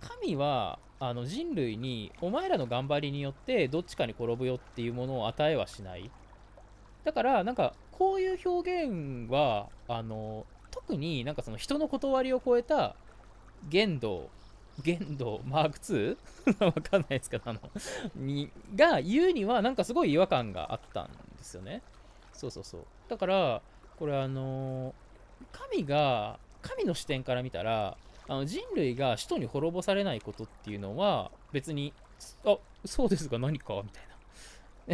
[0.01, 6.11] 神はあの人類にお前らの頑張りによってどっちかに転ぶよっていうものを与えはしない。
[7.05, 12.95] だからなんかこういう表現はあの特になんかその人の断りを超えた
[13.69, 14.29] 限度
[14.83, 16.17] 限度マーク 2?
[16.65, 17.61] わかんないですけどあの
[18.15, 21.83] にが言うにはなんかすごい違和感があったんですよね。
[22.33, 22.85] そうそうそう。
[23.09, 23.63] だから
[23.99, 24.95] これあの
[25.51, 27.97] 神が神の視点から見たら
[28.29, 31.93] あの人類が使徒に滅ぼされないことっていうのは別に
[32.45, 33.75] あそうですが何か？
[33.83, 34.08] みたいな。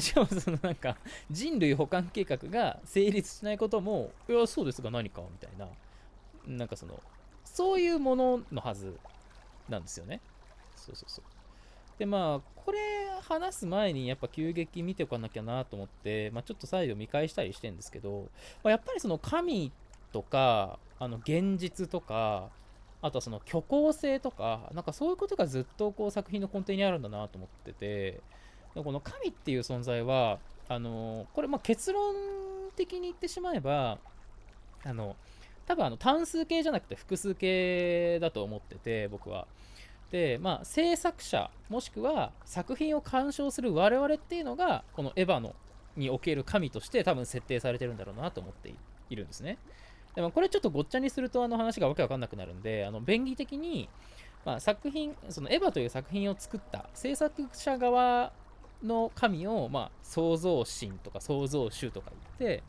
[0.01, 0.97] しかもそのなんか
[1.31, 5.69] 人類保管計画が成立しないこともいやそうですが何かみたいな。
[6.47, 7.01] なんかその
[7.45, 8.99] そういうもののはず
[9.69, 10.21] なんですよね。
[10.77, 11.25] そうそうそう。
[11.99, 12.79] でまあこれ
[13.23, 18.29] 話す前にやっぱ急激見ておかなきゃなと思って、まあ、ちょっと再度見返したりしてるんですけど、
[18.63, 19.73] まあ、やっぱりその神
[20.13, 22.51] とかあの現実とか
[23.01, 28.21] あとはその虚構性とかなんかそういうことがずっとこう作品の根底にあるんだなと思ってて
[28.83, 32.15] この神っていう存在は、あのこれ、ま結論
[32.77, 33.99] 的に言ってしまえば、
[34.85, 35.17] あの、
[35.67, 39.47] 多分あの単数形じゃなくて複数形だと思ってて、僕は。
[40.11, 45.55] で、まあ、制作者、もしくは作品を鑑賞する我々っていうのが、このエヴァの
[45.97, 48.75] における神として多分設定されてるんだろうなと思って
[49.11, 49.59] いるんですね。
[50.15, 53.89] でもこれちょっとごっちゃにするとあの話がわけわかんなくなるんで、あの便宜的に、
[54.45, 58.33] まあ、作品、そのエヴァという作品を作った制作者側
[58.85, 62.63] の神を、まあ、創造神とか創造主とか言って、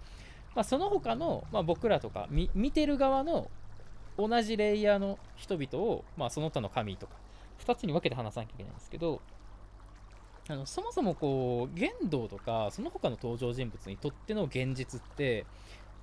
[0.56, 3.50] まあ、その他の、まあ、僕らとか見てる側の
[4.18, 7.14] 同じレイヤーの人々を、まあ、その他の神とか
[7.66, 9.22] 2つに分けて話さなきゃいけないんですけど
[10.48, 15.46] あのそもそもこう玄道とかその他の登場人物にとっての現実って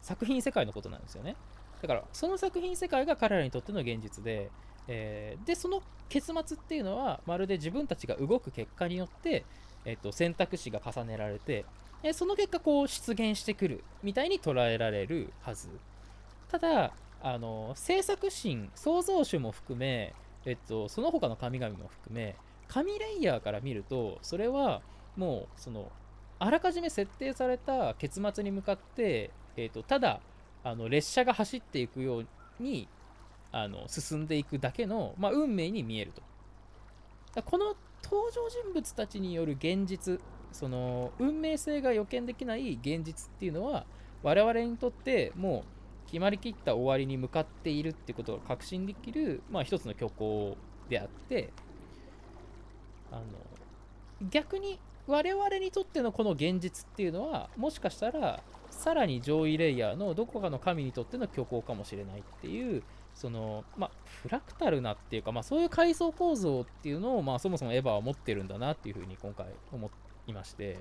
[0.01, 1.37] 作品世界のことなんですよね。
[1.81, 4.51] だからその作品世界が彼らにとっての現実で、
[4.89, 9.45] えー、でその結末っていうのはまるで自分たちが動く結果によって
[9.85, 11.65] えっと、選択肢が重ねられて、
[12.03, 15.69] えその結果こう出現してくるみたいに捉えられるはず。
[16.51, 16.93] ただ、
[17.23, 20.15] あの制作神、創造主も含め、
[20.45, 22.37] えっと、その他の神々も含め、
[22.69, 24.83] 神レイヤーから見ると、それは
[25.17, 25.91] もう、その、
[26.39, 30.21] あらかじめ設定された結末に向かって、えっと、ただ、
[30.65, 32.27] あの列車が走っていくよう
[32.61, 32.89] に
[33.51, 36.23] あの進んでいくだけの、まあ、運命に見えると。
[37.43, 40.21] この登場人物たちによる現実
[40.53, 43.87] その運命性が予見できない現実っていうのは
[44.23, 45.65] 我々にとっても
[46.07, 50.57] う決まりきった終わりに向かっているってことが確信できる、まあ、一つの虚構
[50.89, 51.51] であって
[53.11, 53.23] あの
[54.31, 62.83] 逆に我々にとってのこの現実っていうのはもしかしたらさらに上位レイヤーのどこかの神にとっての虚構かもしれないっていう
[63.15, 63.91] そのまあ
[64.23, 69.91] フラクタルなっていうか、まあ、そういう階層構造っていうのを、まあ、そもそもエヴァは持ってるんだなっていうふうに今回思
[70.27, 70.79] いまして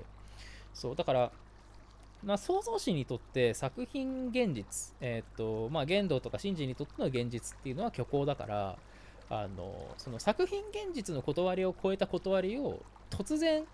[0.72, 1.32] そうだから
[2.24, 8.78] まあ、創造主にとって作品現実、えーとまあ、玄道とか神事にとっての現実っていうのは虚構だから
[9.28, 13.64] あのその作品現実の断りを超えた断りを突然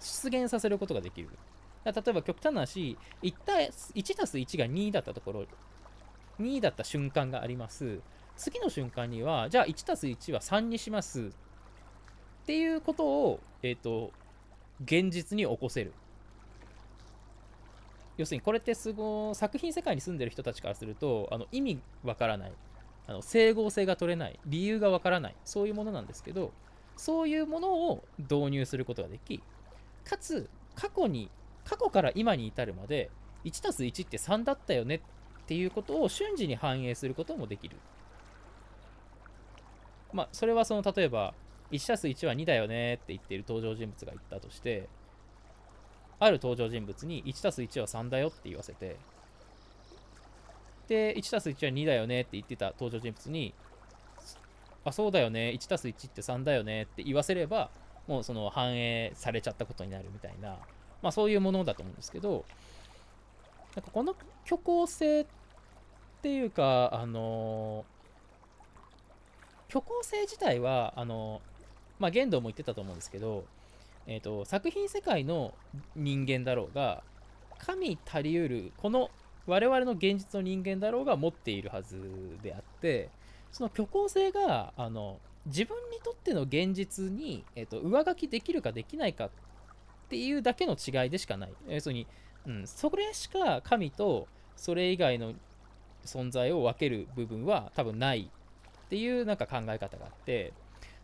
[0.00, 1.28] 出現させることができる。
[1.84, 3.34] 例えば極端な話 1,
[3.94, 5.44] 1たす1が2だったところ
[6.40, 8.00] 2だった瞬間があります。
[8.36, 11.26] 次の瞬間にはじゃあ1たす1は3にします。
[11.26, 14.12] っていうことを、えーと
[14.84, 15.92] 現実に起こせる。
[18.16, 22.52] 要するにこれってすごい作品世界に住んでる人たちからするとあの意味わからない。
[23.06, 24.38] あの整合性が取れない。
[24.46, 25.36] 理由がわからない。
[25.44, 26.52] そういうものなんですけど
[26.96, 29.42] そういうものを導入することができ
[30.04, 31.30] かつ過去に
[31.64, 33.10] 過去から今に至るまで
[33.44, 35.00] 1+1 って3だったよね
[35.44, 37.76] っていうことを瞬時に反映することもできる。
[40.12, 41.34] まあそれはその例えば
[41.70, 44.88] 1+1 は2だよねって言っている登場人物が言ったとして
[46.20, 48.96] ある登場人物に 1+1 は3だよって言わせて、
[50.88, 53.52] で、1+1 は2だよねって言ってた登場人物に、
[54.84, 57.70] あ、そうだよね、1+1 って3だよねって言わせれば、
[58.06, 60.58] もうその反映されちゃったことになるみたいな、
[61.02, 62.44] まあそういうものだと思うんですけど、
[63.74, 65.26] なんかこの虚構性っ
[66.22, 67.84] ていうか、あの
[69.68, 71.40] 虚構性自体は、あの
[71.98, 73.44] まあ、玄道も言ってたと思うんですけど、
[74.06, 75.54] えーと、作品世界の
[75.96, 77.02] 人間だろうが
[77.58, 79.10] 神たりうるこの
[79.46, 81.98] 我々の現実の人間だろうが持っているはず
[82.42, 83.10] であって
[83.52, 89.30] その虚構性があの自分にとっての現実に、えーと、上書きできるかできないかっ
[90.08, 91.52] ていうだけの違いでしかない。
[91.68, 92.06] 要するに、
[92.46, 95.34] うん、それしか神とそれ以外の
[96.04, 98.30] 存在を分ける部分は多分ない
[98.86, 100.52] っていうなんか考え方があって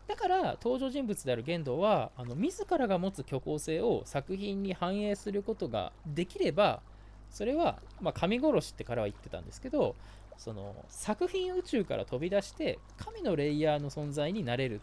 [0.07, 6.81] だから登場人物である玄道はあの自らが持つ虚構性を作品に反映することができれば
[7.29, 9.95] それは、まあ、神殺しって彼は言ってたんですけど
[10.37, 14.81] その作品宇宙から飛び出して神のレイヤーの存在になれる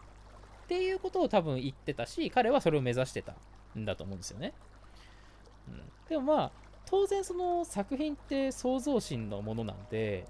[0.63, 3.35] っていうことを多分言ってたし彼はそれを目指してた
[3.77, 4.53] んだと思うんですよね。
[6.07, 6.51] でもまあ
[6.85, 10.25] 当然その作品って創造心のものなんで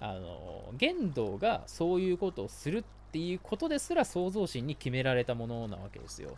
[0.00, 6.36] あの玄道がそういうことをするっていうことですら創造心に決められたものなわけですよ。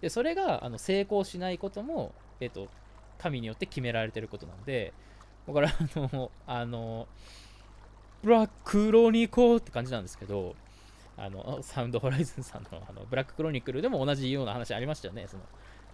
[0.00, 2.68] でそれがあの成功しないことも、えっと、
[3.18, 4.92] 神によって決められてることなんで、
[5.46, 7.06] だから、あの、あの、
[8.22, 10.54] ブラックロニコって感じなんですけど、
[11.16, 15.26] あの、サウンドホライズンさんのあのブラッククロニクルでも同じような話ありましたよね。
[15.28, 15.44] その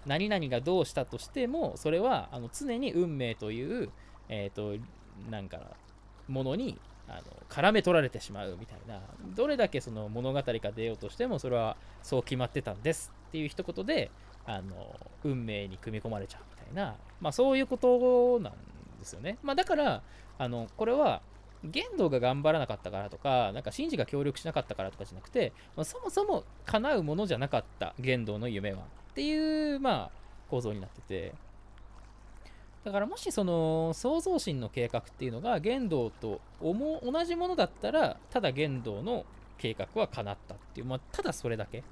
[0.07, 3.91] 何々がどうしたとしても、それはあの常に運命という、
[4.29, 4.85] えっ、ー、と、
[5.31, 5.77] なんか、
[6.29, 9.01] ものにあの絡め取られてしまうみたいな
[9.35, 14.11] どれだけその物語が出ようとしてもそれはそう決まってたんですっていう一言で
[14.47, 18.53] あの運命に組み込まれちゃうみたいな、まあ、そういうことなん
[18.99, 20.03] ですよね、まあ、だから
[20.39, 21.23] あのこれは
[21.65, 28.81] 玄道が頑張らなかったからとか、なんかシンジが協力しなかったからとかじゃなくて、まあ、そもそも叶うものじゃなかった玄道の夢は
[29.13, 30.11] っていう、まあ、
[30.51, 31.35] 構造になってて、
[32.85, 39.25] だからもしその創造神の計画っていうのが玄道と同じものだったらただ玄道の
[39.57, 41.85] 計画は叶ったっていう、まあ、ただそれだけ。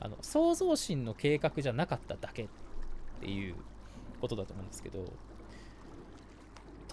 [0.00, 2.46] あの創造神の計画じゃなかっただけっ
[3.20, 3.54] ていう
[4.20, 5.04] ことだと思うんですけど。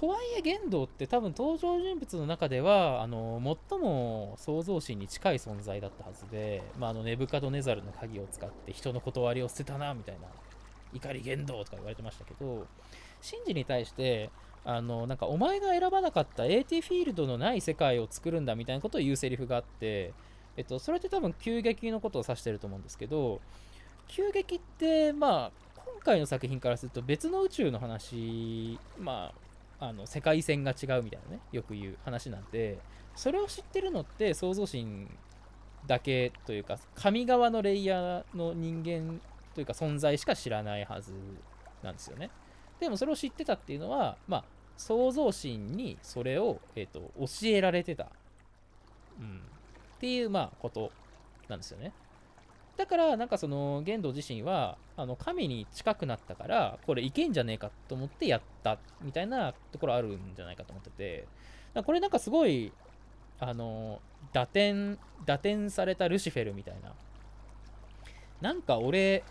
[0.01, 10.27] とはいえ玄道って多分登場人物の中ではあの最も創造神に近い存在だったはずで、まあ、あのネブカドネザルの鍵を使って人の断りを捨てたなみたいな
[10.91, 12.65] 怒り言動とか言われてましたけど
[13.21, 14.29] シンジに対して、
[14.65, 20.13] あの、なんか、お前が選ばなかった AT フィールドのない世界を作るんだみたいなことを言うセリフがあって、
[20.57, 23.39] えっと、それって多分、急激のことを指してると思うんですけど、
[24.07, 29.50] 急激って、まあ、今回の作品からすると別の宇宙の話、まあ、
[29.81, 32.77] あの世界線が違うみたいなね、よく言う話なんで、
[33.15, 35.09] それを知ってるのって創造心
[35.87, 39.19] だけというか、神側のレイヤーの人間
[39.55, 41.11] というか存在しか知らないはず
[41.81, 42.29] なんですよね。
[42.79, 44.43] でもそれを知ってたっていうのは、まあ、
[44.77, 48.07] 創造心にそれを、えーと、教えられてた、
[49.19, 49.41] うん、
[49.95, 50.91] っていう、まあ、こと
[51.47, 51.91] なんですよね。
[52.77, 61.27] だからなんかその玄道自身はあの神に近くなったからこれいけんじゃねえかと思ってやったみたいなところあるんじゃないかと思ってて
[61.83, 62.71] これなんかすごい
[63.39, 64.01] あの
[64.33, 66.93] 打点打点されたルシフェルみたいな。
[68.41, 69.23] なんか俺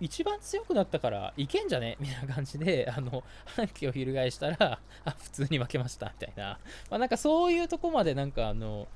[0.00, 1.96] 一番強くなったからいけんじゃね？
[2.00, 6.58] みたいな感じであの反旗を翻したらあ普通に負けましたみたいな、
[6.90, 8.88] まあ、なんかそういうとこまでなんかあの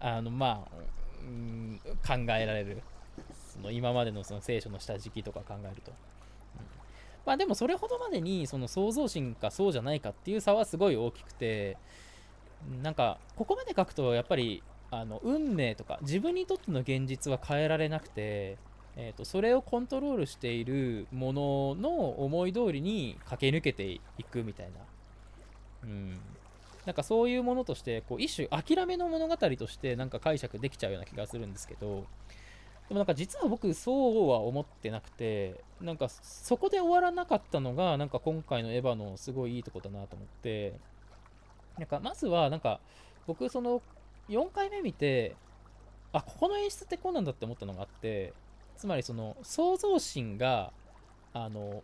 [0.00, 0.76] あのまあ、
[1.22, 2.82] うん、考えられる。
[3.56, 5.92] その今までのその聖書の下敷きとか考えると、
[7.24, 11.76] まあでもそれほどまでにその創造心かそうじゃないかっていう差はすごい大きくて
[12.82, 18.56] なんかここまで書くとやっぱりあの運命とか自分にとっての現実は変えられなくて、
[18.96, 21.90] えと、それをコントロールしているものの
[22.24, 24.00] 思い通りに駆け抜けてい
[24.30, 24.72] くみたいな、
[25.84, 26.18] うん、
[26.86, 32.04] なんかそういうものとしてこう一種諦めの物語としてなんか解釈できちゃうような気がするんですけど
[32.88, 40.74] でもなんか実は僕そうは思ってなくてなんかそこで終わらなかったのがなんか今回のエヴァのすごいいいとこだなと思って
[41.78, 42.80] なんかまずはなんか
[43.26, 43.82] 僕その
[44.28, 45.34] 4回目見て
[46.12, 48.32] あここの演出ってこうなんだって思ったのがあって
[48.76, 50.72] つまりその創造心が
[51.32, 51.82] あの、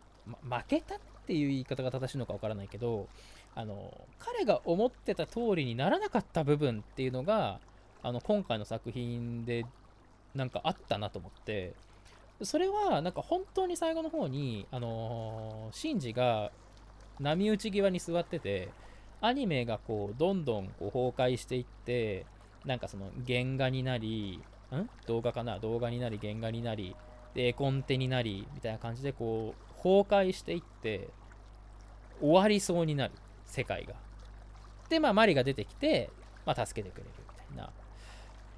[0.48, 3.08] ま、負けたっていう言い方が正しいのかわからないけど
[3.54, 7.60] あの彼が思ってた通りにならなかった部分っていうのが
[8.02, 9.66] あの今回の作品で
[10.34, 11.74] なんかあったなと思って
[12.42, 16.50] それはなんか本当に最後の方にあのー、シンジが
[17.20, 18.68] 波打ち際に座ってて
[19.20, 22.26] アニメがこうどんどんこう崩壊していって
[22.64, 24.40] なんかその原画になり
[24.72, 24.88] ん？
[25.06, 25.58] 動画かな？
[25.58, 26.96] 動画になり原画になり
[27.34, 31.08] で絵コンテになりみたいな感じでこう崩壊していって
[32.20, 33.12] 終わりそうになる
[33.46, 33.94] 世界が。
[34.88, 36.10] でまあマリが出てきて、
[36.44, 37.70] まあ、助けてくれるみたいな。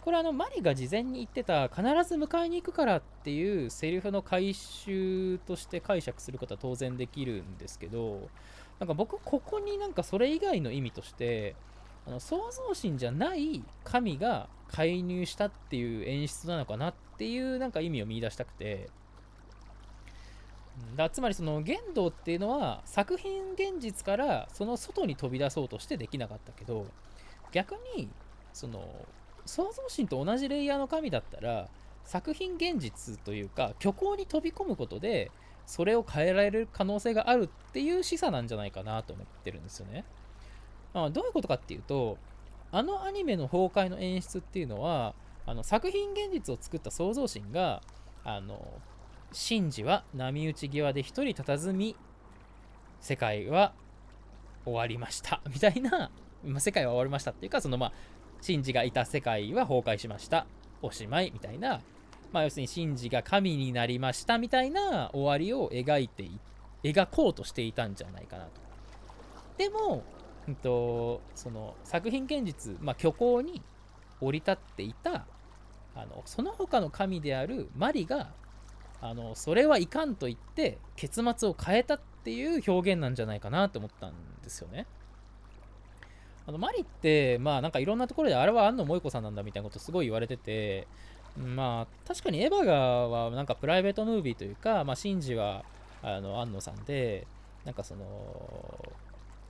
[0.05, 8.29] これあのマリが事前に言ってた必ず迎えに行くからっていうセリフの回収として解釈することは当然できるんですけど
[8.81, 11.57] なんか僕ここになんかそれ以外の意味として
[12.07, 18.91] あの創造神じゃない神が介入したっていう演出なのかなっていうなんか意味を見出したくて。
[20.97, 26.89] だつまりその言動っていうのは作品現実からその外に飛び出そうとしてできなかったけど
[27.53, 28.09] 逆に
[28.53, 29.07] その
[29.47, 31.69] 創造神と同じレイヤーの神だったら
[32.05, 35.31] 作品現実というか虚構に飛び込むことで
[35.67, 40.05] それを変えられる可能性があるっていう示唆なんじゃないかなと思ってるんですよね。
[40.93, 42.19] まあ、どういうことかっていうと
[42.71, 45.15] あのアニメの崩壊の演出っていうのは
[45.47, 47.83] あの作品現実を作った創造神が
[48.25, 48.81] あの
[49.33, 51.97] シンジは波打ち際で一人佇み
[53.01, 53.73] 世界は
[54.65, 56.11] 終わりましたみたいな、
[56.45, 57.93] まあ、世界は終わりましたっていうかそのまあ
[58.45, 60.45] シンジがいた世界は崩壊しました。
[60.83, 61.81] おしまいみたいな、
[62.31, 66.29] まあ、要するにシンジが神になりましたみたいな終わりを描いて
[66.83, 68.51] 描こうとしていたんじゃないかなと。
[69.57, 70.05] でも、
[70.47, 73.63] うんと、その作品現実、まあ、虚構に
[74.21, 75.25] 降り立っていた
[75.95, 78.31] あのその他の神であるマリが
[79.01, 84.87] あのそれはいかんと言って結末を変えたっていう表現なんじゃないかなと思ったんですよね。
[86.47, 90.87] あのマリって、まあなんかいろんなところであれは安野萌子さんなんだみたいなことすごい言われてて、
[91.37, 92.75] まあ確かにエヴァガ
[93.09, 95.65] はなんかプライベートムービーというか、まあシンジは
[96.03, 97.27] あの安野さんで、
[97.65, 98.05] なんかその、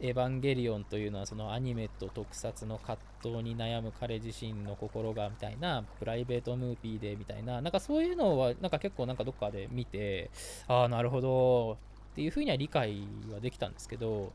[0.00, 10.30] エヴァンゲリオンというのはそのアニメと特撮の葛藤に悩む彼自身の心がみたいなプライベートムービーでみたいななんかそういうのはなんか結構なんかどっかで見て
[10.66, 11.78] ああなるほど
[12.12, 14.32] っていうふうには理解はできたんですけど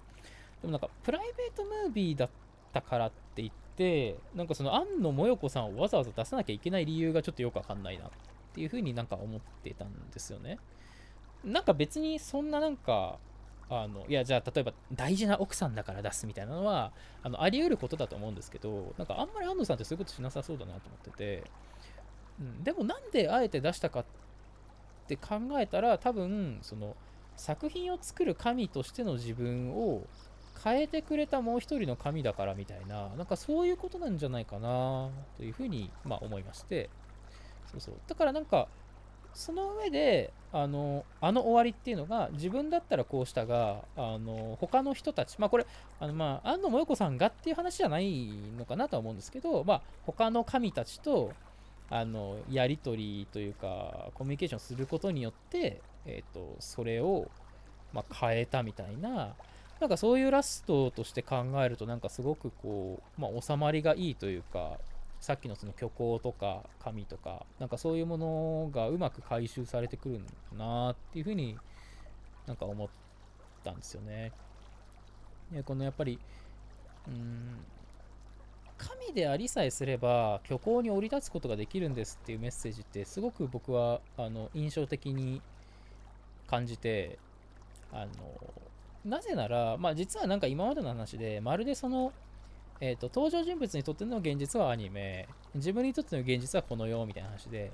[0.61, 2.29] でもなんかプライベートムービーだっ
[2.69, 8.09] ったからって言ってなんかその庵野もよこさんをわざわざ出さなきゃいけない理由がちょっとよくわかんないなっ
[8.53, 10.57] ていうふうになんか思ってたんですよね。
[11.43, 13.17] なんか別にそんななんか
[13.69, 16.91] あのいやじゃあ例えば大事な奥さんだから出すみたいなのは
[17.23, 21.43] あのあり得ることだと思うんですけどなんかあんまり安藤さんってそういうことしなさそうだなと思ってて、
[22.39, 24.05] うん、でもなんであえて出したかっ
[25.07, 26.95] て考えたら多分その
[27.37, 30.05] 作品を作る神としての自分を
[30.63, 36.89] 変えてくれたもう一人の神だからみたいな、なんかそういうことなんじゃないかなというふうに、まあ、思いまして、
[37.71, 37.95] そうそう。
[38.07, 38.67] だからなんか、
[39.33, 45.67] その上で、あの、あの終わりっていうのが、自分だったらこうしたが、あの、他の人たち、まあこれ、
[45.99, 51.31] あの、まあ、安野もよこさんがっていう話じゃないのかなとは思うんですけど、まあ、他の神たちと、
[51.91, 57.29] あの、やり取りというか、コミュニケーションすることによって、えっ、ー、と、それを、
[57.93, 59.35] まあ、変えたみたいな、
[59.79, 64.77] なんかそういうラストとして考えるとなんかすごくこう、まあ、収まりがいいというか
[65.19, 71.57] さっきのその虚構とか神とかなんかそういうものがうまく回収されてくるんだなっていうふうに
[72.45, 72.89] なんか思っ
[73.63, 74.31] たんですよね。
[75.51, 76.19] でこのやっぱり
[77.07, 77.57] うん
[78.77, 85.41] 神でありさえすれば虚構に降り立つことができるんですっていうメッセージってすごく僕はあの印象的に
[86.47, 87.19] 感じて
[87.91, 88.09] あの
[89.09, 92.13] なぜなら、まあ、実はなんか今までの話でまるでその、
[92.79, 97.71] えーと、登場人物にとっての現実はアニメ自分にとっての現実はこの世みたいな話で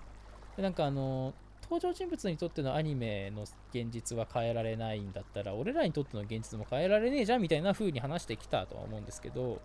[0.56, 1.34] でなんかあの
[1.64, 9.60] 登場人物にとってのアニメの現実は変えられないんだったら俺らにとっての現実も変えられねえじゃんみたいな風に話してきたとは思うんですけど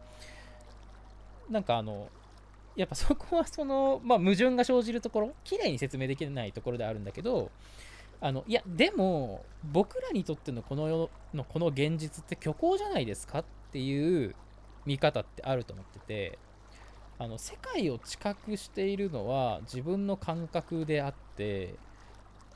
[1.50, 2.08] なんかあの
[2.76, 7.50] やっぱそこはその、まあ、矛盾が生じるところ綺麗に説明できないところであるんだけど
[8.20, 14.34] あのいやでも僕らにとってのこの世のこの現実って虚構じゃないですかっていう
[14.84, 16.38] 見方ってあると思ってて
[17.18, 21.74] あの世界を知覚しているのは自分の感覚であって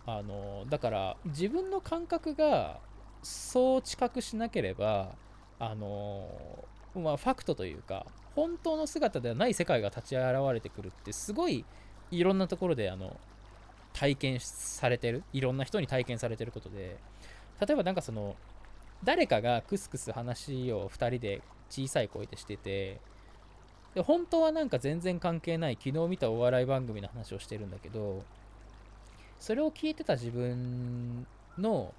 [0.07, 2.81] あのだから自分の感覚が
[3.23, 5.17] そう知覚しなければ
[5.59, 6.29] あの
[6.95, 8.07] まあ、ファクトというか
[8.37, 11.65] 本当の姿ではない世界が立ち現れてくるってすごい
[12.11, 13.17] いろんなところであの
[13.95, 16.99] 体験されてるいろんな人に体験されてることで
[17.61, 18.37] 例えばなんかその
[19.05, 23.01] 誰かがクスクス話を2人で小さい声でしてて
[23.95, 28.25] で本当はなんか全然関係ない昨日見たお笑い番組の話をしてるんだけど
[29.39, 31.27] それを聞いてた自分
[31.57, 31.95] の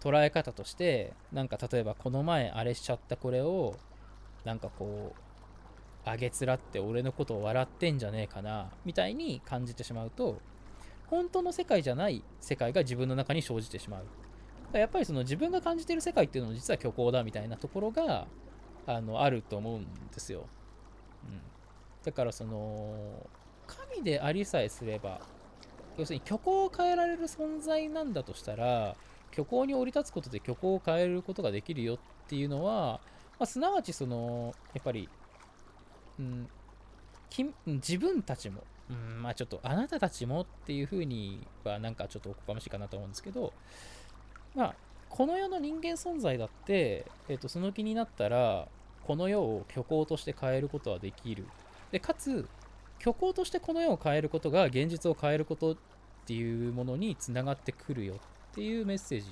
[0.00, 3.76] 捉え方としてなんか例えばこの前あれしちゃったこれを
[4.44, 5.22] なんかこう
[6.04, 10.40] あげつらって俺のことを笑ってんじゃねえかなみたいに感じてしまうと
[11.12, 14.78] 本当の世界じゃない世界が自分の中に生じてしまう。
[14.78, 18.26] やっぱりその自分が感じてる世界っていうのも実は虚構だみたいなところが
[18.86, 20.46] あのあると思うんですよ、
[21.24, 21.40] うん、
[22.02, 23.28] だからその
[23.66, 25.20] 神でありさえすれば
[25.98, 28.96] 要するに虚構を変えられる存在なんだとしたら
[29.32, 31.98] 虚構に降り立つことで虚構を変えることができるよっ
[32.28, 33.00] ていうのは、
[33.38, 35.10] まあ、すなわちそのやっぱり、
[36.18, 36.48] うん、
[37.66, 43.52] 自分たちもうん、まあちょっとあなたたちもっていうふうにはなんかちょっとおこがましいかなと思うんですけど、
[44.54, 44.74] まあ
[45.08, 48.68] この世の人間存在だって、えっ、ー、とその気になったら
[49.04, 51.46] この世を虚構として変えることはできる。
[51.90, 52.48] で、かつ
[52.98, 55.76] 虚構としてこの世を変えることが現実を変えることっ
[56.24, 59.26] ていうものにつながってくるよっていうメッセージ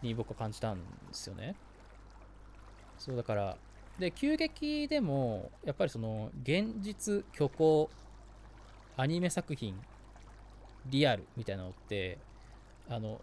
[0.00, 0.82] に僕は感じたんで
[1.12, 1.56] すよね。
[2.98, 3.56] そうだから
[3.98, 7.90] で急激でもやっぱりその現実虚構
[8.96, 9.74] アニメ作品
[10.86, 12.18] リアルみたいなのって
[12.88, 13.20] あの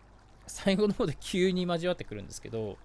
[0.48, 2.78] 最後の方で急に交わってくるんですけど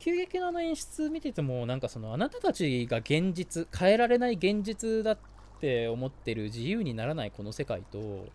[0.00, 5.18] 急激なあの演出見ててもなんかそのあなたたちが現実変えられない現実だっ
[5.60, 8.26] て思ってる自由にならないこの世界と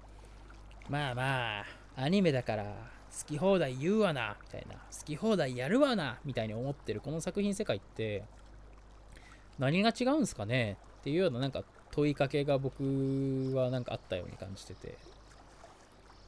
[0.89, 1.65] まあまあ
[1.95, 8.23] アニメだから好き放題言うわなみたいな好き放題やるわなみたいに思ってるこの作品世界って
[9.57, 11.63] 何が違うんすかねっていうようななんか
[11.99, 14.97] 問いかけが僕はなんかあったように感じてて、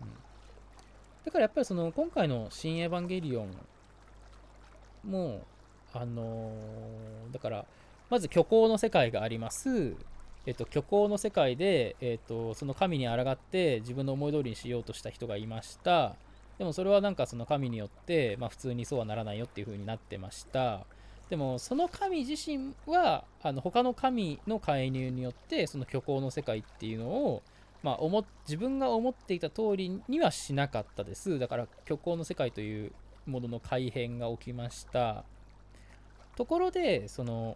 [0.02, 0.08] うん、
[1.26, 3.56] だからやっぱりその今回の「新エヴァンゲリオン」
[5.10, 5.42] も
[5.94, 7.66] あのー、だから
[8.10, 9.96] まず虚構の世界があります
[10.48, 16.16] えっと、虚構の世界で、えっと、その神に抗って自分の思い通りにしようとした人がいました。
[16.58, 20.86] でもそれはなんかその神によって、まあ、普通にそうはならないよっていう風になってました。
[21.32, 27.42] でもその神自身はあの他の神の介入によってその虚構の世界っていうのを、
[27.84, 31.40] まあ、思自分が思っていた通りにはしなかったです。
[31.40, 32.92] だから虚構の世界という
[33.26, 35.24] ものの改変が起きました。
[36.36, 37.56] ところでその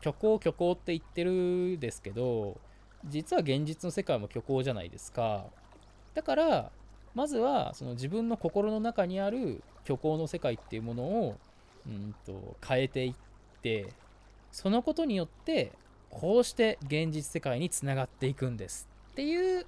[0.00, 2.58] 虚構虚構って言ってるですけど
[3.06, 5.46] 実は現実の世界も虚構じゃないですか。
[6.12, 6.70] だから
[7.14, 11.38] まずはその自分の心の中にある虚構の世界っていうものを
[11.90, 13.14] うんと変えていっ
[13.62, 13.92] て
[14.52, 15.72] そのことによって
[16.08, 19.66] こうして現実世界につながっていくんですっていう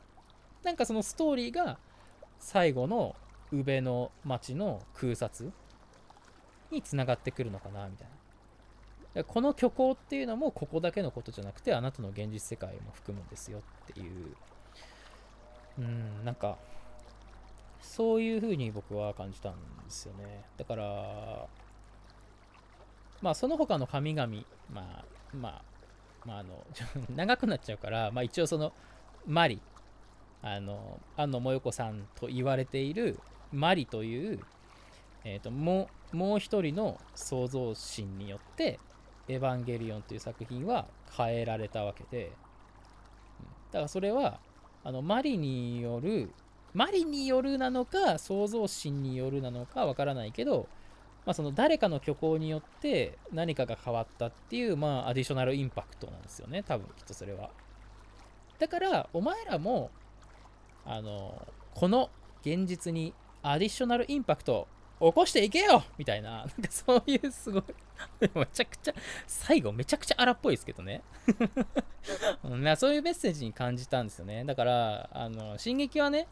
[0.62, 1.78] なんかそのストーリーが
[2.38, 3.14] 最後の
[3.52, 5.52] 宇部の町の空撮
[6.70, 8.08] につながってくるのかなみたい
[9.14, 9.24] な。
[9.24, 14.34] この虚構っていうのもここだけのことじゃなくてあなたの現実世界も含むんですよっていう。
[15.78, 16.56] うんなんか
[17.80, 19.54] そういう風に僕は感じたん
[19.84, 20.44] ですよね。
[20.56, 21.46] だから
[23.22, 24.32] まあ、その他の神々、
[24.70, 25.04] まあ、
[25.34, 25.62] まあ、
[26.26, 26.66] まあ、あの、
[27.14, 28.72] 長くなっちゃうから、まあ、一応その、
[29.26, 29.62] マリ、
[30.42, 33.18] あの、安野もよこさんと言われている
[33.52, 34.40] マリという、
[35.24, 38.78] えっ、ー、と、もう、もう一人の創造神によって、
[39.28, 42.32] 「エヴァンゲリオン」という作品は変えられたわけで、
[43.70, 44.40] だからそれは
[44.84, 46.30] あのマリによる
[46.74, 50.68] マリによるなのか創造心によるなのかわからないけど、
[51.24, 57.50] まあ、その誰かの虚構によって何かが変わったっていう、まあ、アディショナルインパクトなんですよね多分きっとそれは
[58.58, 59.90] だからお前らも
[60.84, 62.10] あのこの
[62.42, 64.66] 現実にアディショナルインパクト
[65.00, 67.64] 起こしていけよみたいな、なんかそういうすごい
[68.34, 68.94] めちゃくちゃ、
[69.26, 71.02] 最後めちゃくちゃ荒っぽいですけどね
[72.76, 74.44] そういうメッセージに感じたんですよね。
[74.44, 76.28] だから、あの、進撃はね、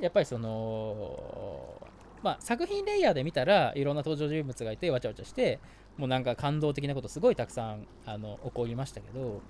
[0.00, 1.80] やっぱりその、
[2.24, 5.60] まあ、作品レイヤーで見たらいろんな登場人物がいてわちゃわちゃして
[5.98, 9.42] もうなんか感動的なことすごいたくさんあの起こりましたけど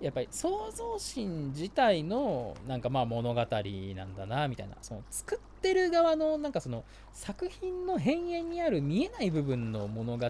[0.00, 10.26] やっぱり創造心自体のなんかまあ物語なんだなみたいなその作ってる側のなんかその作品の変幻にある見えない部分の物語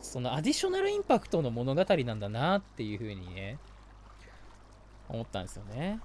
[0.00, 3.58] そのアディショナルインパクトの物語なんだなっていうふうにね
[5.10, 6.00] 思ったんですよね。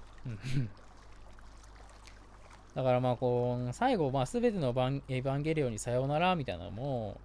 [2.76, 7.18] だからまあこう最後まあ全てのエヴァンゲリオンにさようならみたいなのも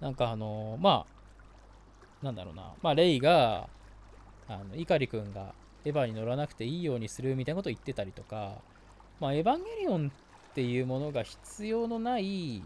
[0.00, 1.06] なんかあのま
[2.20, 3.68] あなんだろうなまあレイが
[4.48, 8.56] あの碇くんがエヴァに乗らなくていいようにするみたいなことを言ってたりとか、
[9.20, 10.10] まあ、エヴァンゲリオン
[10.50, 12.62] っていうものが必要のない、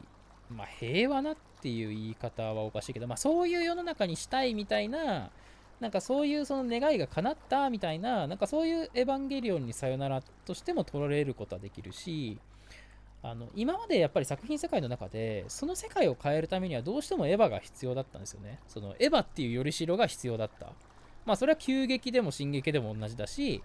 [0.50, 5.30] まあ、平和なっていう言い方はおかしいけど、まあ、そういう世の中にしたいみたいな、
[5.84, 12.38] なんかそういうその願いが叶ったみたいな、なんかそういうエヴァンゲリオンにさよならとしても取られることはできるし、
[13.22, 18.60] あの今までやっぱり作品世界の中でその世界を変えるためにはどうしてもエヴァが必要だったんですよね。
[18.66, 20.72] そのエヴァっていうよりしろが必要だった。
[21.26, 23.62] まあそれは急激でも進撃でも同じだし、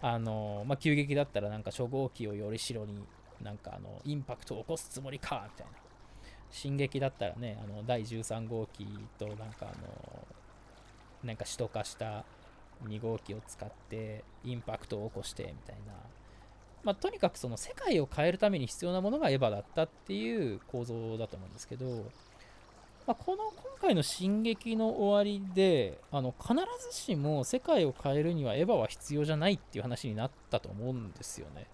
[0.00, 3.04] あのまあ、急激だったらなんか初号機をよりしろに
[3.42, 5.72] なんかあのインパクトを起こすつもりかみたいな。
[6.50, 8.86] 進撃だったらね、あの第13号機
[9.18, 10.26] となんかあの
[11.24, 12.24] なんか首都化した
[12.86, 15.94] 2号機を使ってインパクトを起こしてみたいな。
[16.84, 22.04] まあ、とにかくその世界を変えるために必要なものがエヴァだったっていう構造だと思うんですけど、
[23.06, 26.54] まあ、この今回の進撃の終わりであの必
[26.88, 31.66] ずしも世界を変えるにはエヴァは必要じゃないっていう話になったと思うんですよね。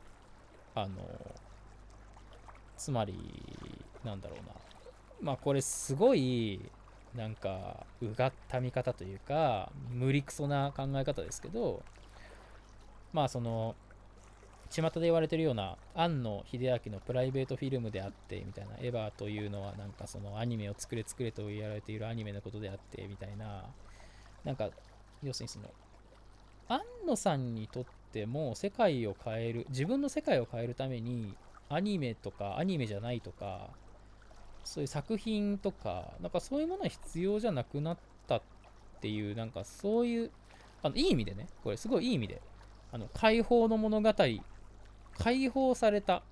[0.74, 0.96] あの
[2.76, 3.14] つまり
[4.04, 4.54] なんだろうな
[5.20, 6.60] まあこれすごい
[7.14, 11.82] なんかうがった見方というか無理くそな考え方ですけど
[13.12, 13.76] まあその
[14.70, 23.64] 巷で言われてるような庵野秀明のプライベートフィルムであってみたいなエヴァというのはなんかそのアニメを作れ作れと言われているアニメのことであってみたいな
[24.44, 24.70] なんか
[25.22, 25.70] 要するにその
[26.68, 31.36] 庵野さんにとっても世界を変える自分の世界を変えるために
[31.68, 33.70] アニメとかアニメじゃないとか
[34.64, 38.42] そういう作品とかなんかそういうものは必要じゃなくなったっ
[39.00, 40.30] ていうなんかそういう
[40.82, 42.42] あのいい意味でねこれすごいいい意味で
[42.92, 44.12] あの解放の物語
[45.16, 46.22] 解放された。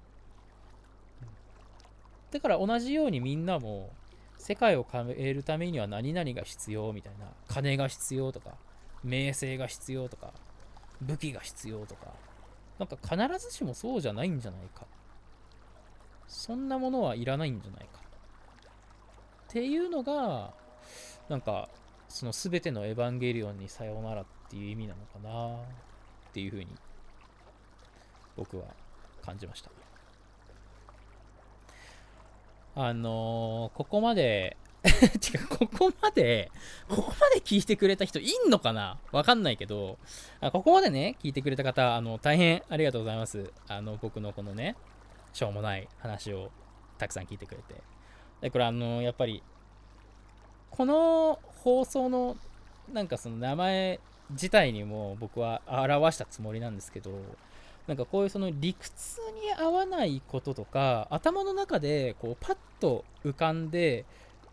[2.30, 3.90] だから同じようにみんなも
[4.38, 8.56] 世界を変えるためには何々が必要みたいな金が必要とか
[9.04, 10.32] 名声が必要とか
[11.02, 12.14] 武器が必要とか
[12.78, 12.96] なんか
[13.28, 14.86] 必ずしもそうじゃないんじゃないか
[16.26, 18.01] そんなものはいらないんじゃないか
[19.52, 20.54] っていうのが
[21.28, 21.68] なんか
[22.08, 25.58] その全てのエヴァンゲリオンにさようならっていう意味なのかなっ
[26.32, 26.68] ていうふうに
[28.34, 28.64] 僕は
[29.22, 29.70] 感じました
[32.76, 36.50] あのー、ここまで 違う、ここまで、
[36.88, 38.98] ここまで聞いてくれた人いんのかな？
[39.12, 39.96] わかんないけど、
[40.40, 43.52] あここまでね、聞いてくれた方、あの、大変ありがとうございます。
[43.68, 44.74] あの、僕のこのね、
[45.32, 46.50] しょうもない話を
[46.98, 47.91] たくさん聞いてくれて。
[48.42, 49.42] で、これあの、やっぱり、
[50.70, 52.36] この放送の、
[52.92, 57.10] なんかその名前自体にも僕は表したつもりなんですけど、
[57.86, 64.04] なんかこういうその理屈に合わないこととか頭の中でこうパッと浮かんで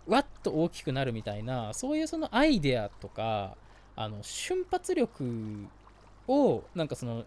[0.08, 3.56] わっと大きくなるみたいなそういうそのアイデアとか
[3.96, 5.68] あの瞬発力
[6.28, 7.24] をなんかその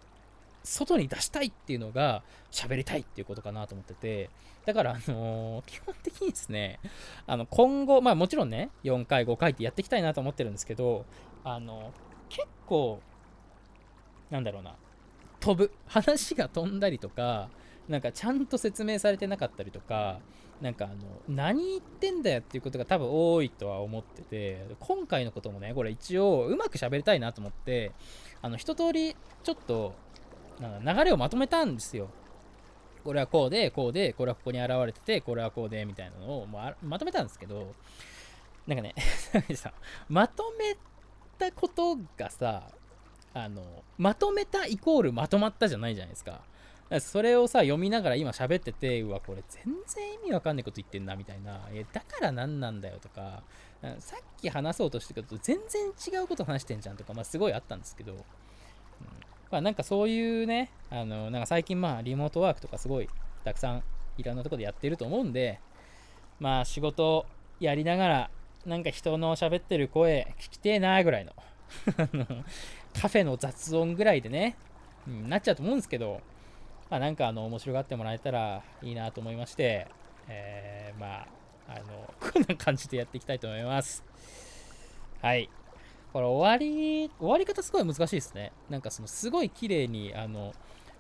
[0.65, 4.31] 外に出したいっていうのが喋りたいっていうことかなと思ってて。
[4.65, 6.79] だからあのー、基本的にですね
[7.27, 11.05] あの今後まあもちろんね4回5回ってやっていきたいなと思ってるんですけど
[11.43, 11.93] あの
[12.29, 13.01] 結構
[14.31, 14.75] なんだろうな
[15.41, 17.49] 飛ぶ話が飛んだりとか
[17.89, 20.21] なんかちゃんと説明されてなかったりとか
[20.61, 20.95] なんかあの
[21.29, 27.91] 何言ってんだよっていうことが多分多いとは思ってて今回のこともねこれ一応うまく喋りたいなと思って
[28.41, 29.95] あの一通りちょっと
[30.61, 32.09] なんか流れをまとめたんですよ。
[33.05, 37.75] これはこうでこうでこれはここに現れててこれはこうでみたいなのをまとめたんですけど
[38.67, 38.95] なんかね
[40.09, 40.77] まとめ
[41.39, 42.71] たことがさ
[43.35, 46.43] あのまとめたイコールまとまったじゃないじゃないですか。
[47.01, 51.67] それをさ読みながら今喋っててうわこれ全然意味わかんないこと言ってんなみたいな。
[51.73, 53.43] えだから何なんだよとか
[53.99, 58.21] さっき話そうとしてること全然違うこと話してんじゃんとか、まあ、すごいあったんですけど、うん。
[59.53, 63.09] まあ、なんかそういうねあのなんか最近まあリモートワークとかすごい
[63.45, 63.83] たくさん
[64.17, 65.61] いろんなとこでやってると思うんで
[66.41, 67.27] まあ仕事
[67.61, 68.31] やりながら
[68.65, 71.33] なんか人の喋ってる声聞きてえなぐらいの
[72.99, 74.57] カフェの雑音ぐらいでね、
[75.07, 76.21] うん、なっちゃうと思うんですけど、
[76.89, 79.87] まあ、なんかあの面白がってもらえたらいいなと思いまして、
[80.29, 81.27] えー、まあ、
[81.69, 84.05] あの、こんな感じでやっていきたいと思います。
[85.21, 85.49] はい。
[86.13, 88.53] これ終わり、終わり方すごい難しいですね。
[88.69, 90.53] なんかそのすごい綺麗に、あの、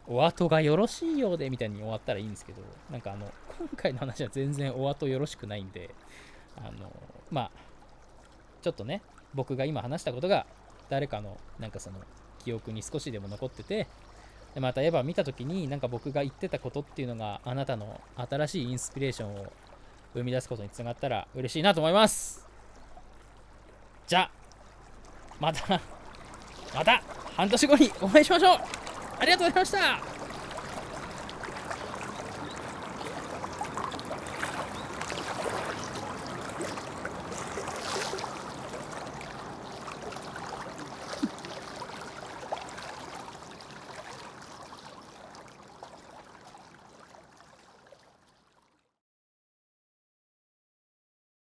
[0.06, 5.90] お後がよろしいようでみたいに終わったらいいんですけど、なんかあの、今回の話は全然お後よろしくないんで、
[6.56, 6.92] あの、
[7.30, 7.50] まあ、
[8.62, 9.02] ちょっとね、
[9.34, 10.46] 僕が今話したことが
[10.90, 11.96] 誰かのなんかその
[12.44, 13.86] 記憶に少しでも残ってて
[14.54, 19.52] でまたエヴァ見た時になんか僕が言ってたことっていうのがあなたの新しいインスピレーションを
[20.14, 22.46] 生み出すことにつながったら嬉しいなと思います
[24.06, 24.41] じゃあ
[25.42, 25.80] また
[26.72, 27.02] また
[27.36, 28.58] 半年後にお会いしましょう。
[29.18, 30.21] ありがとうございました。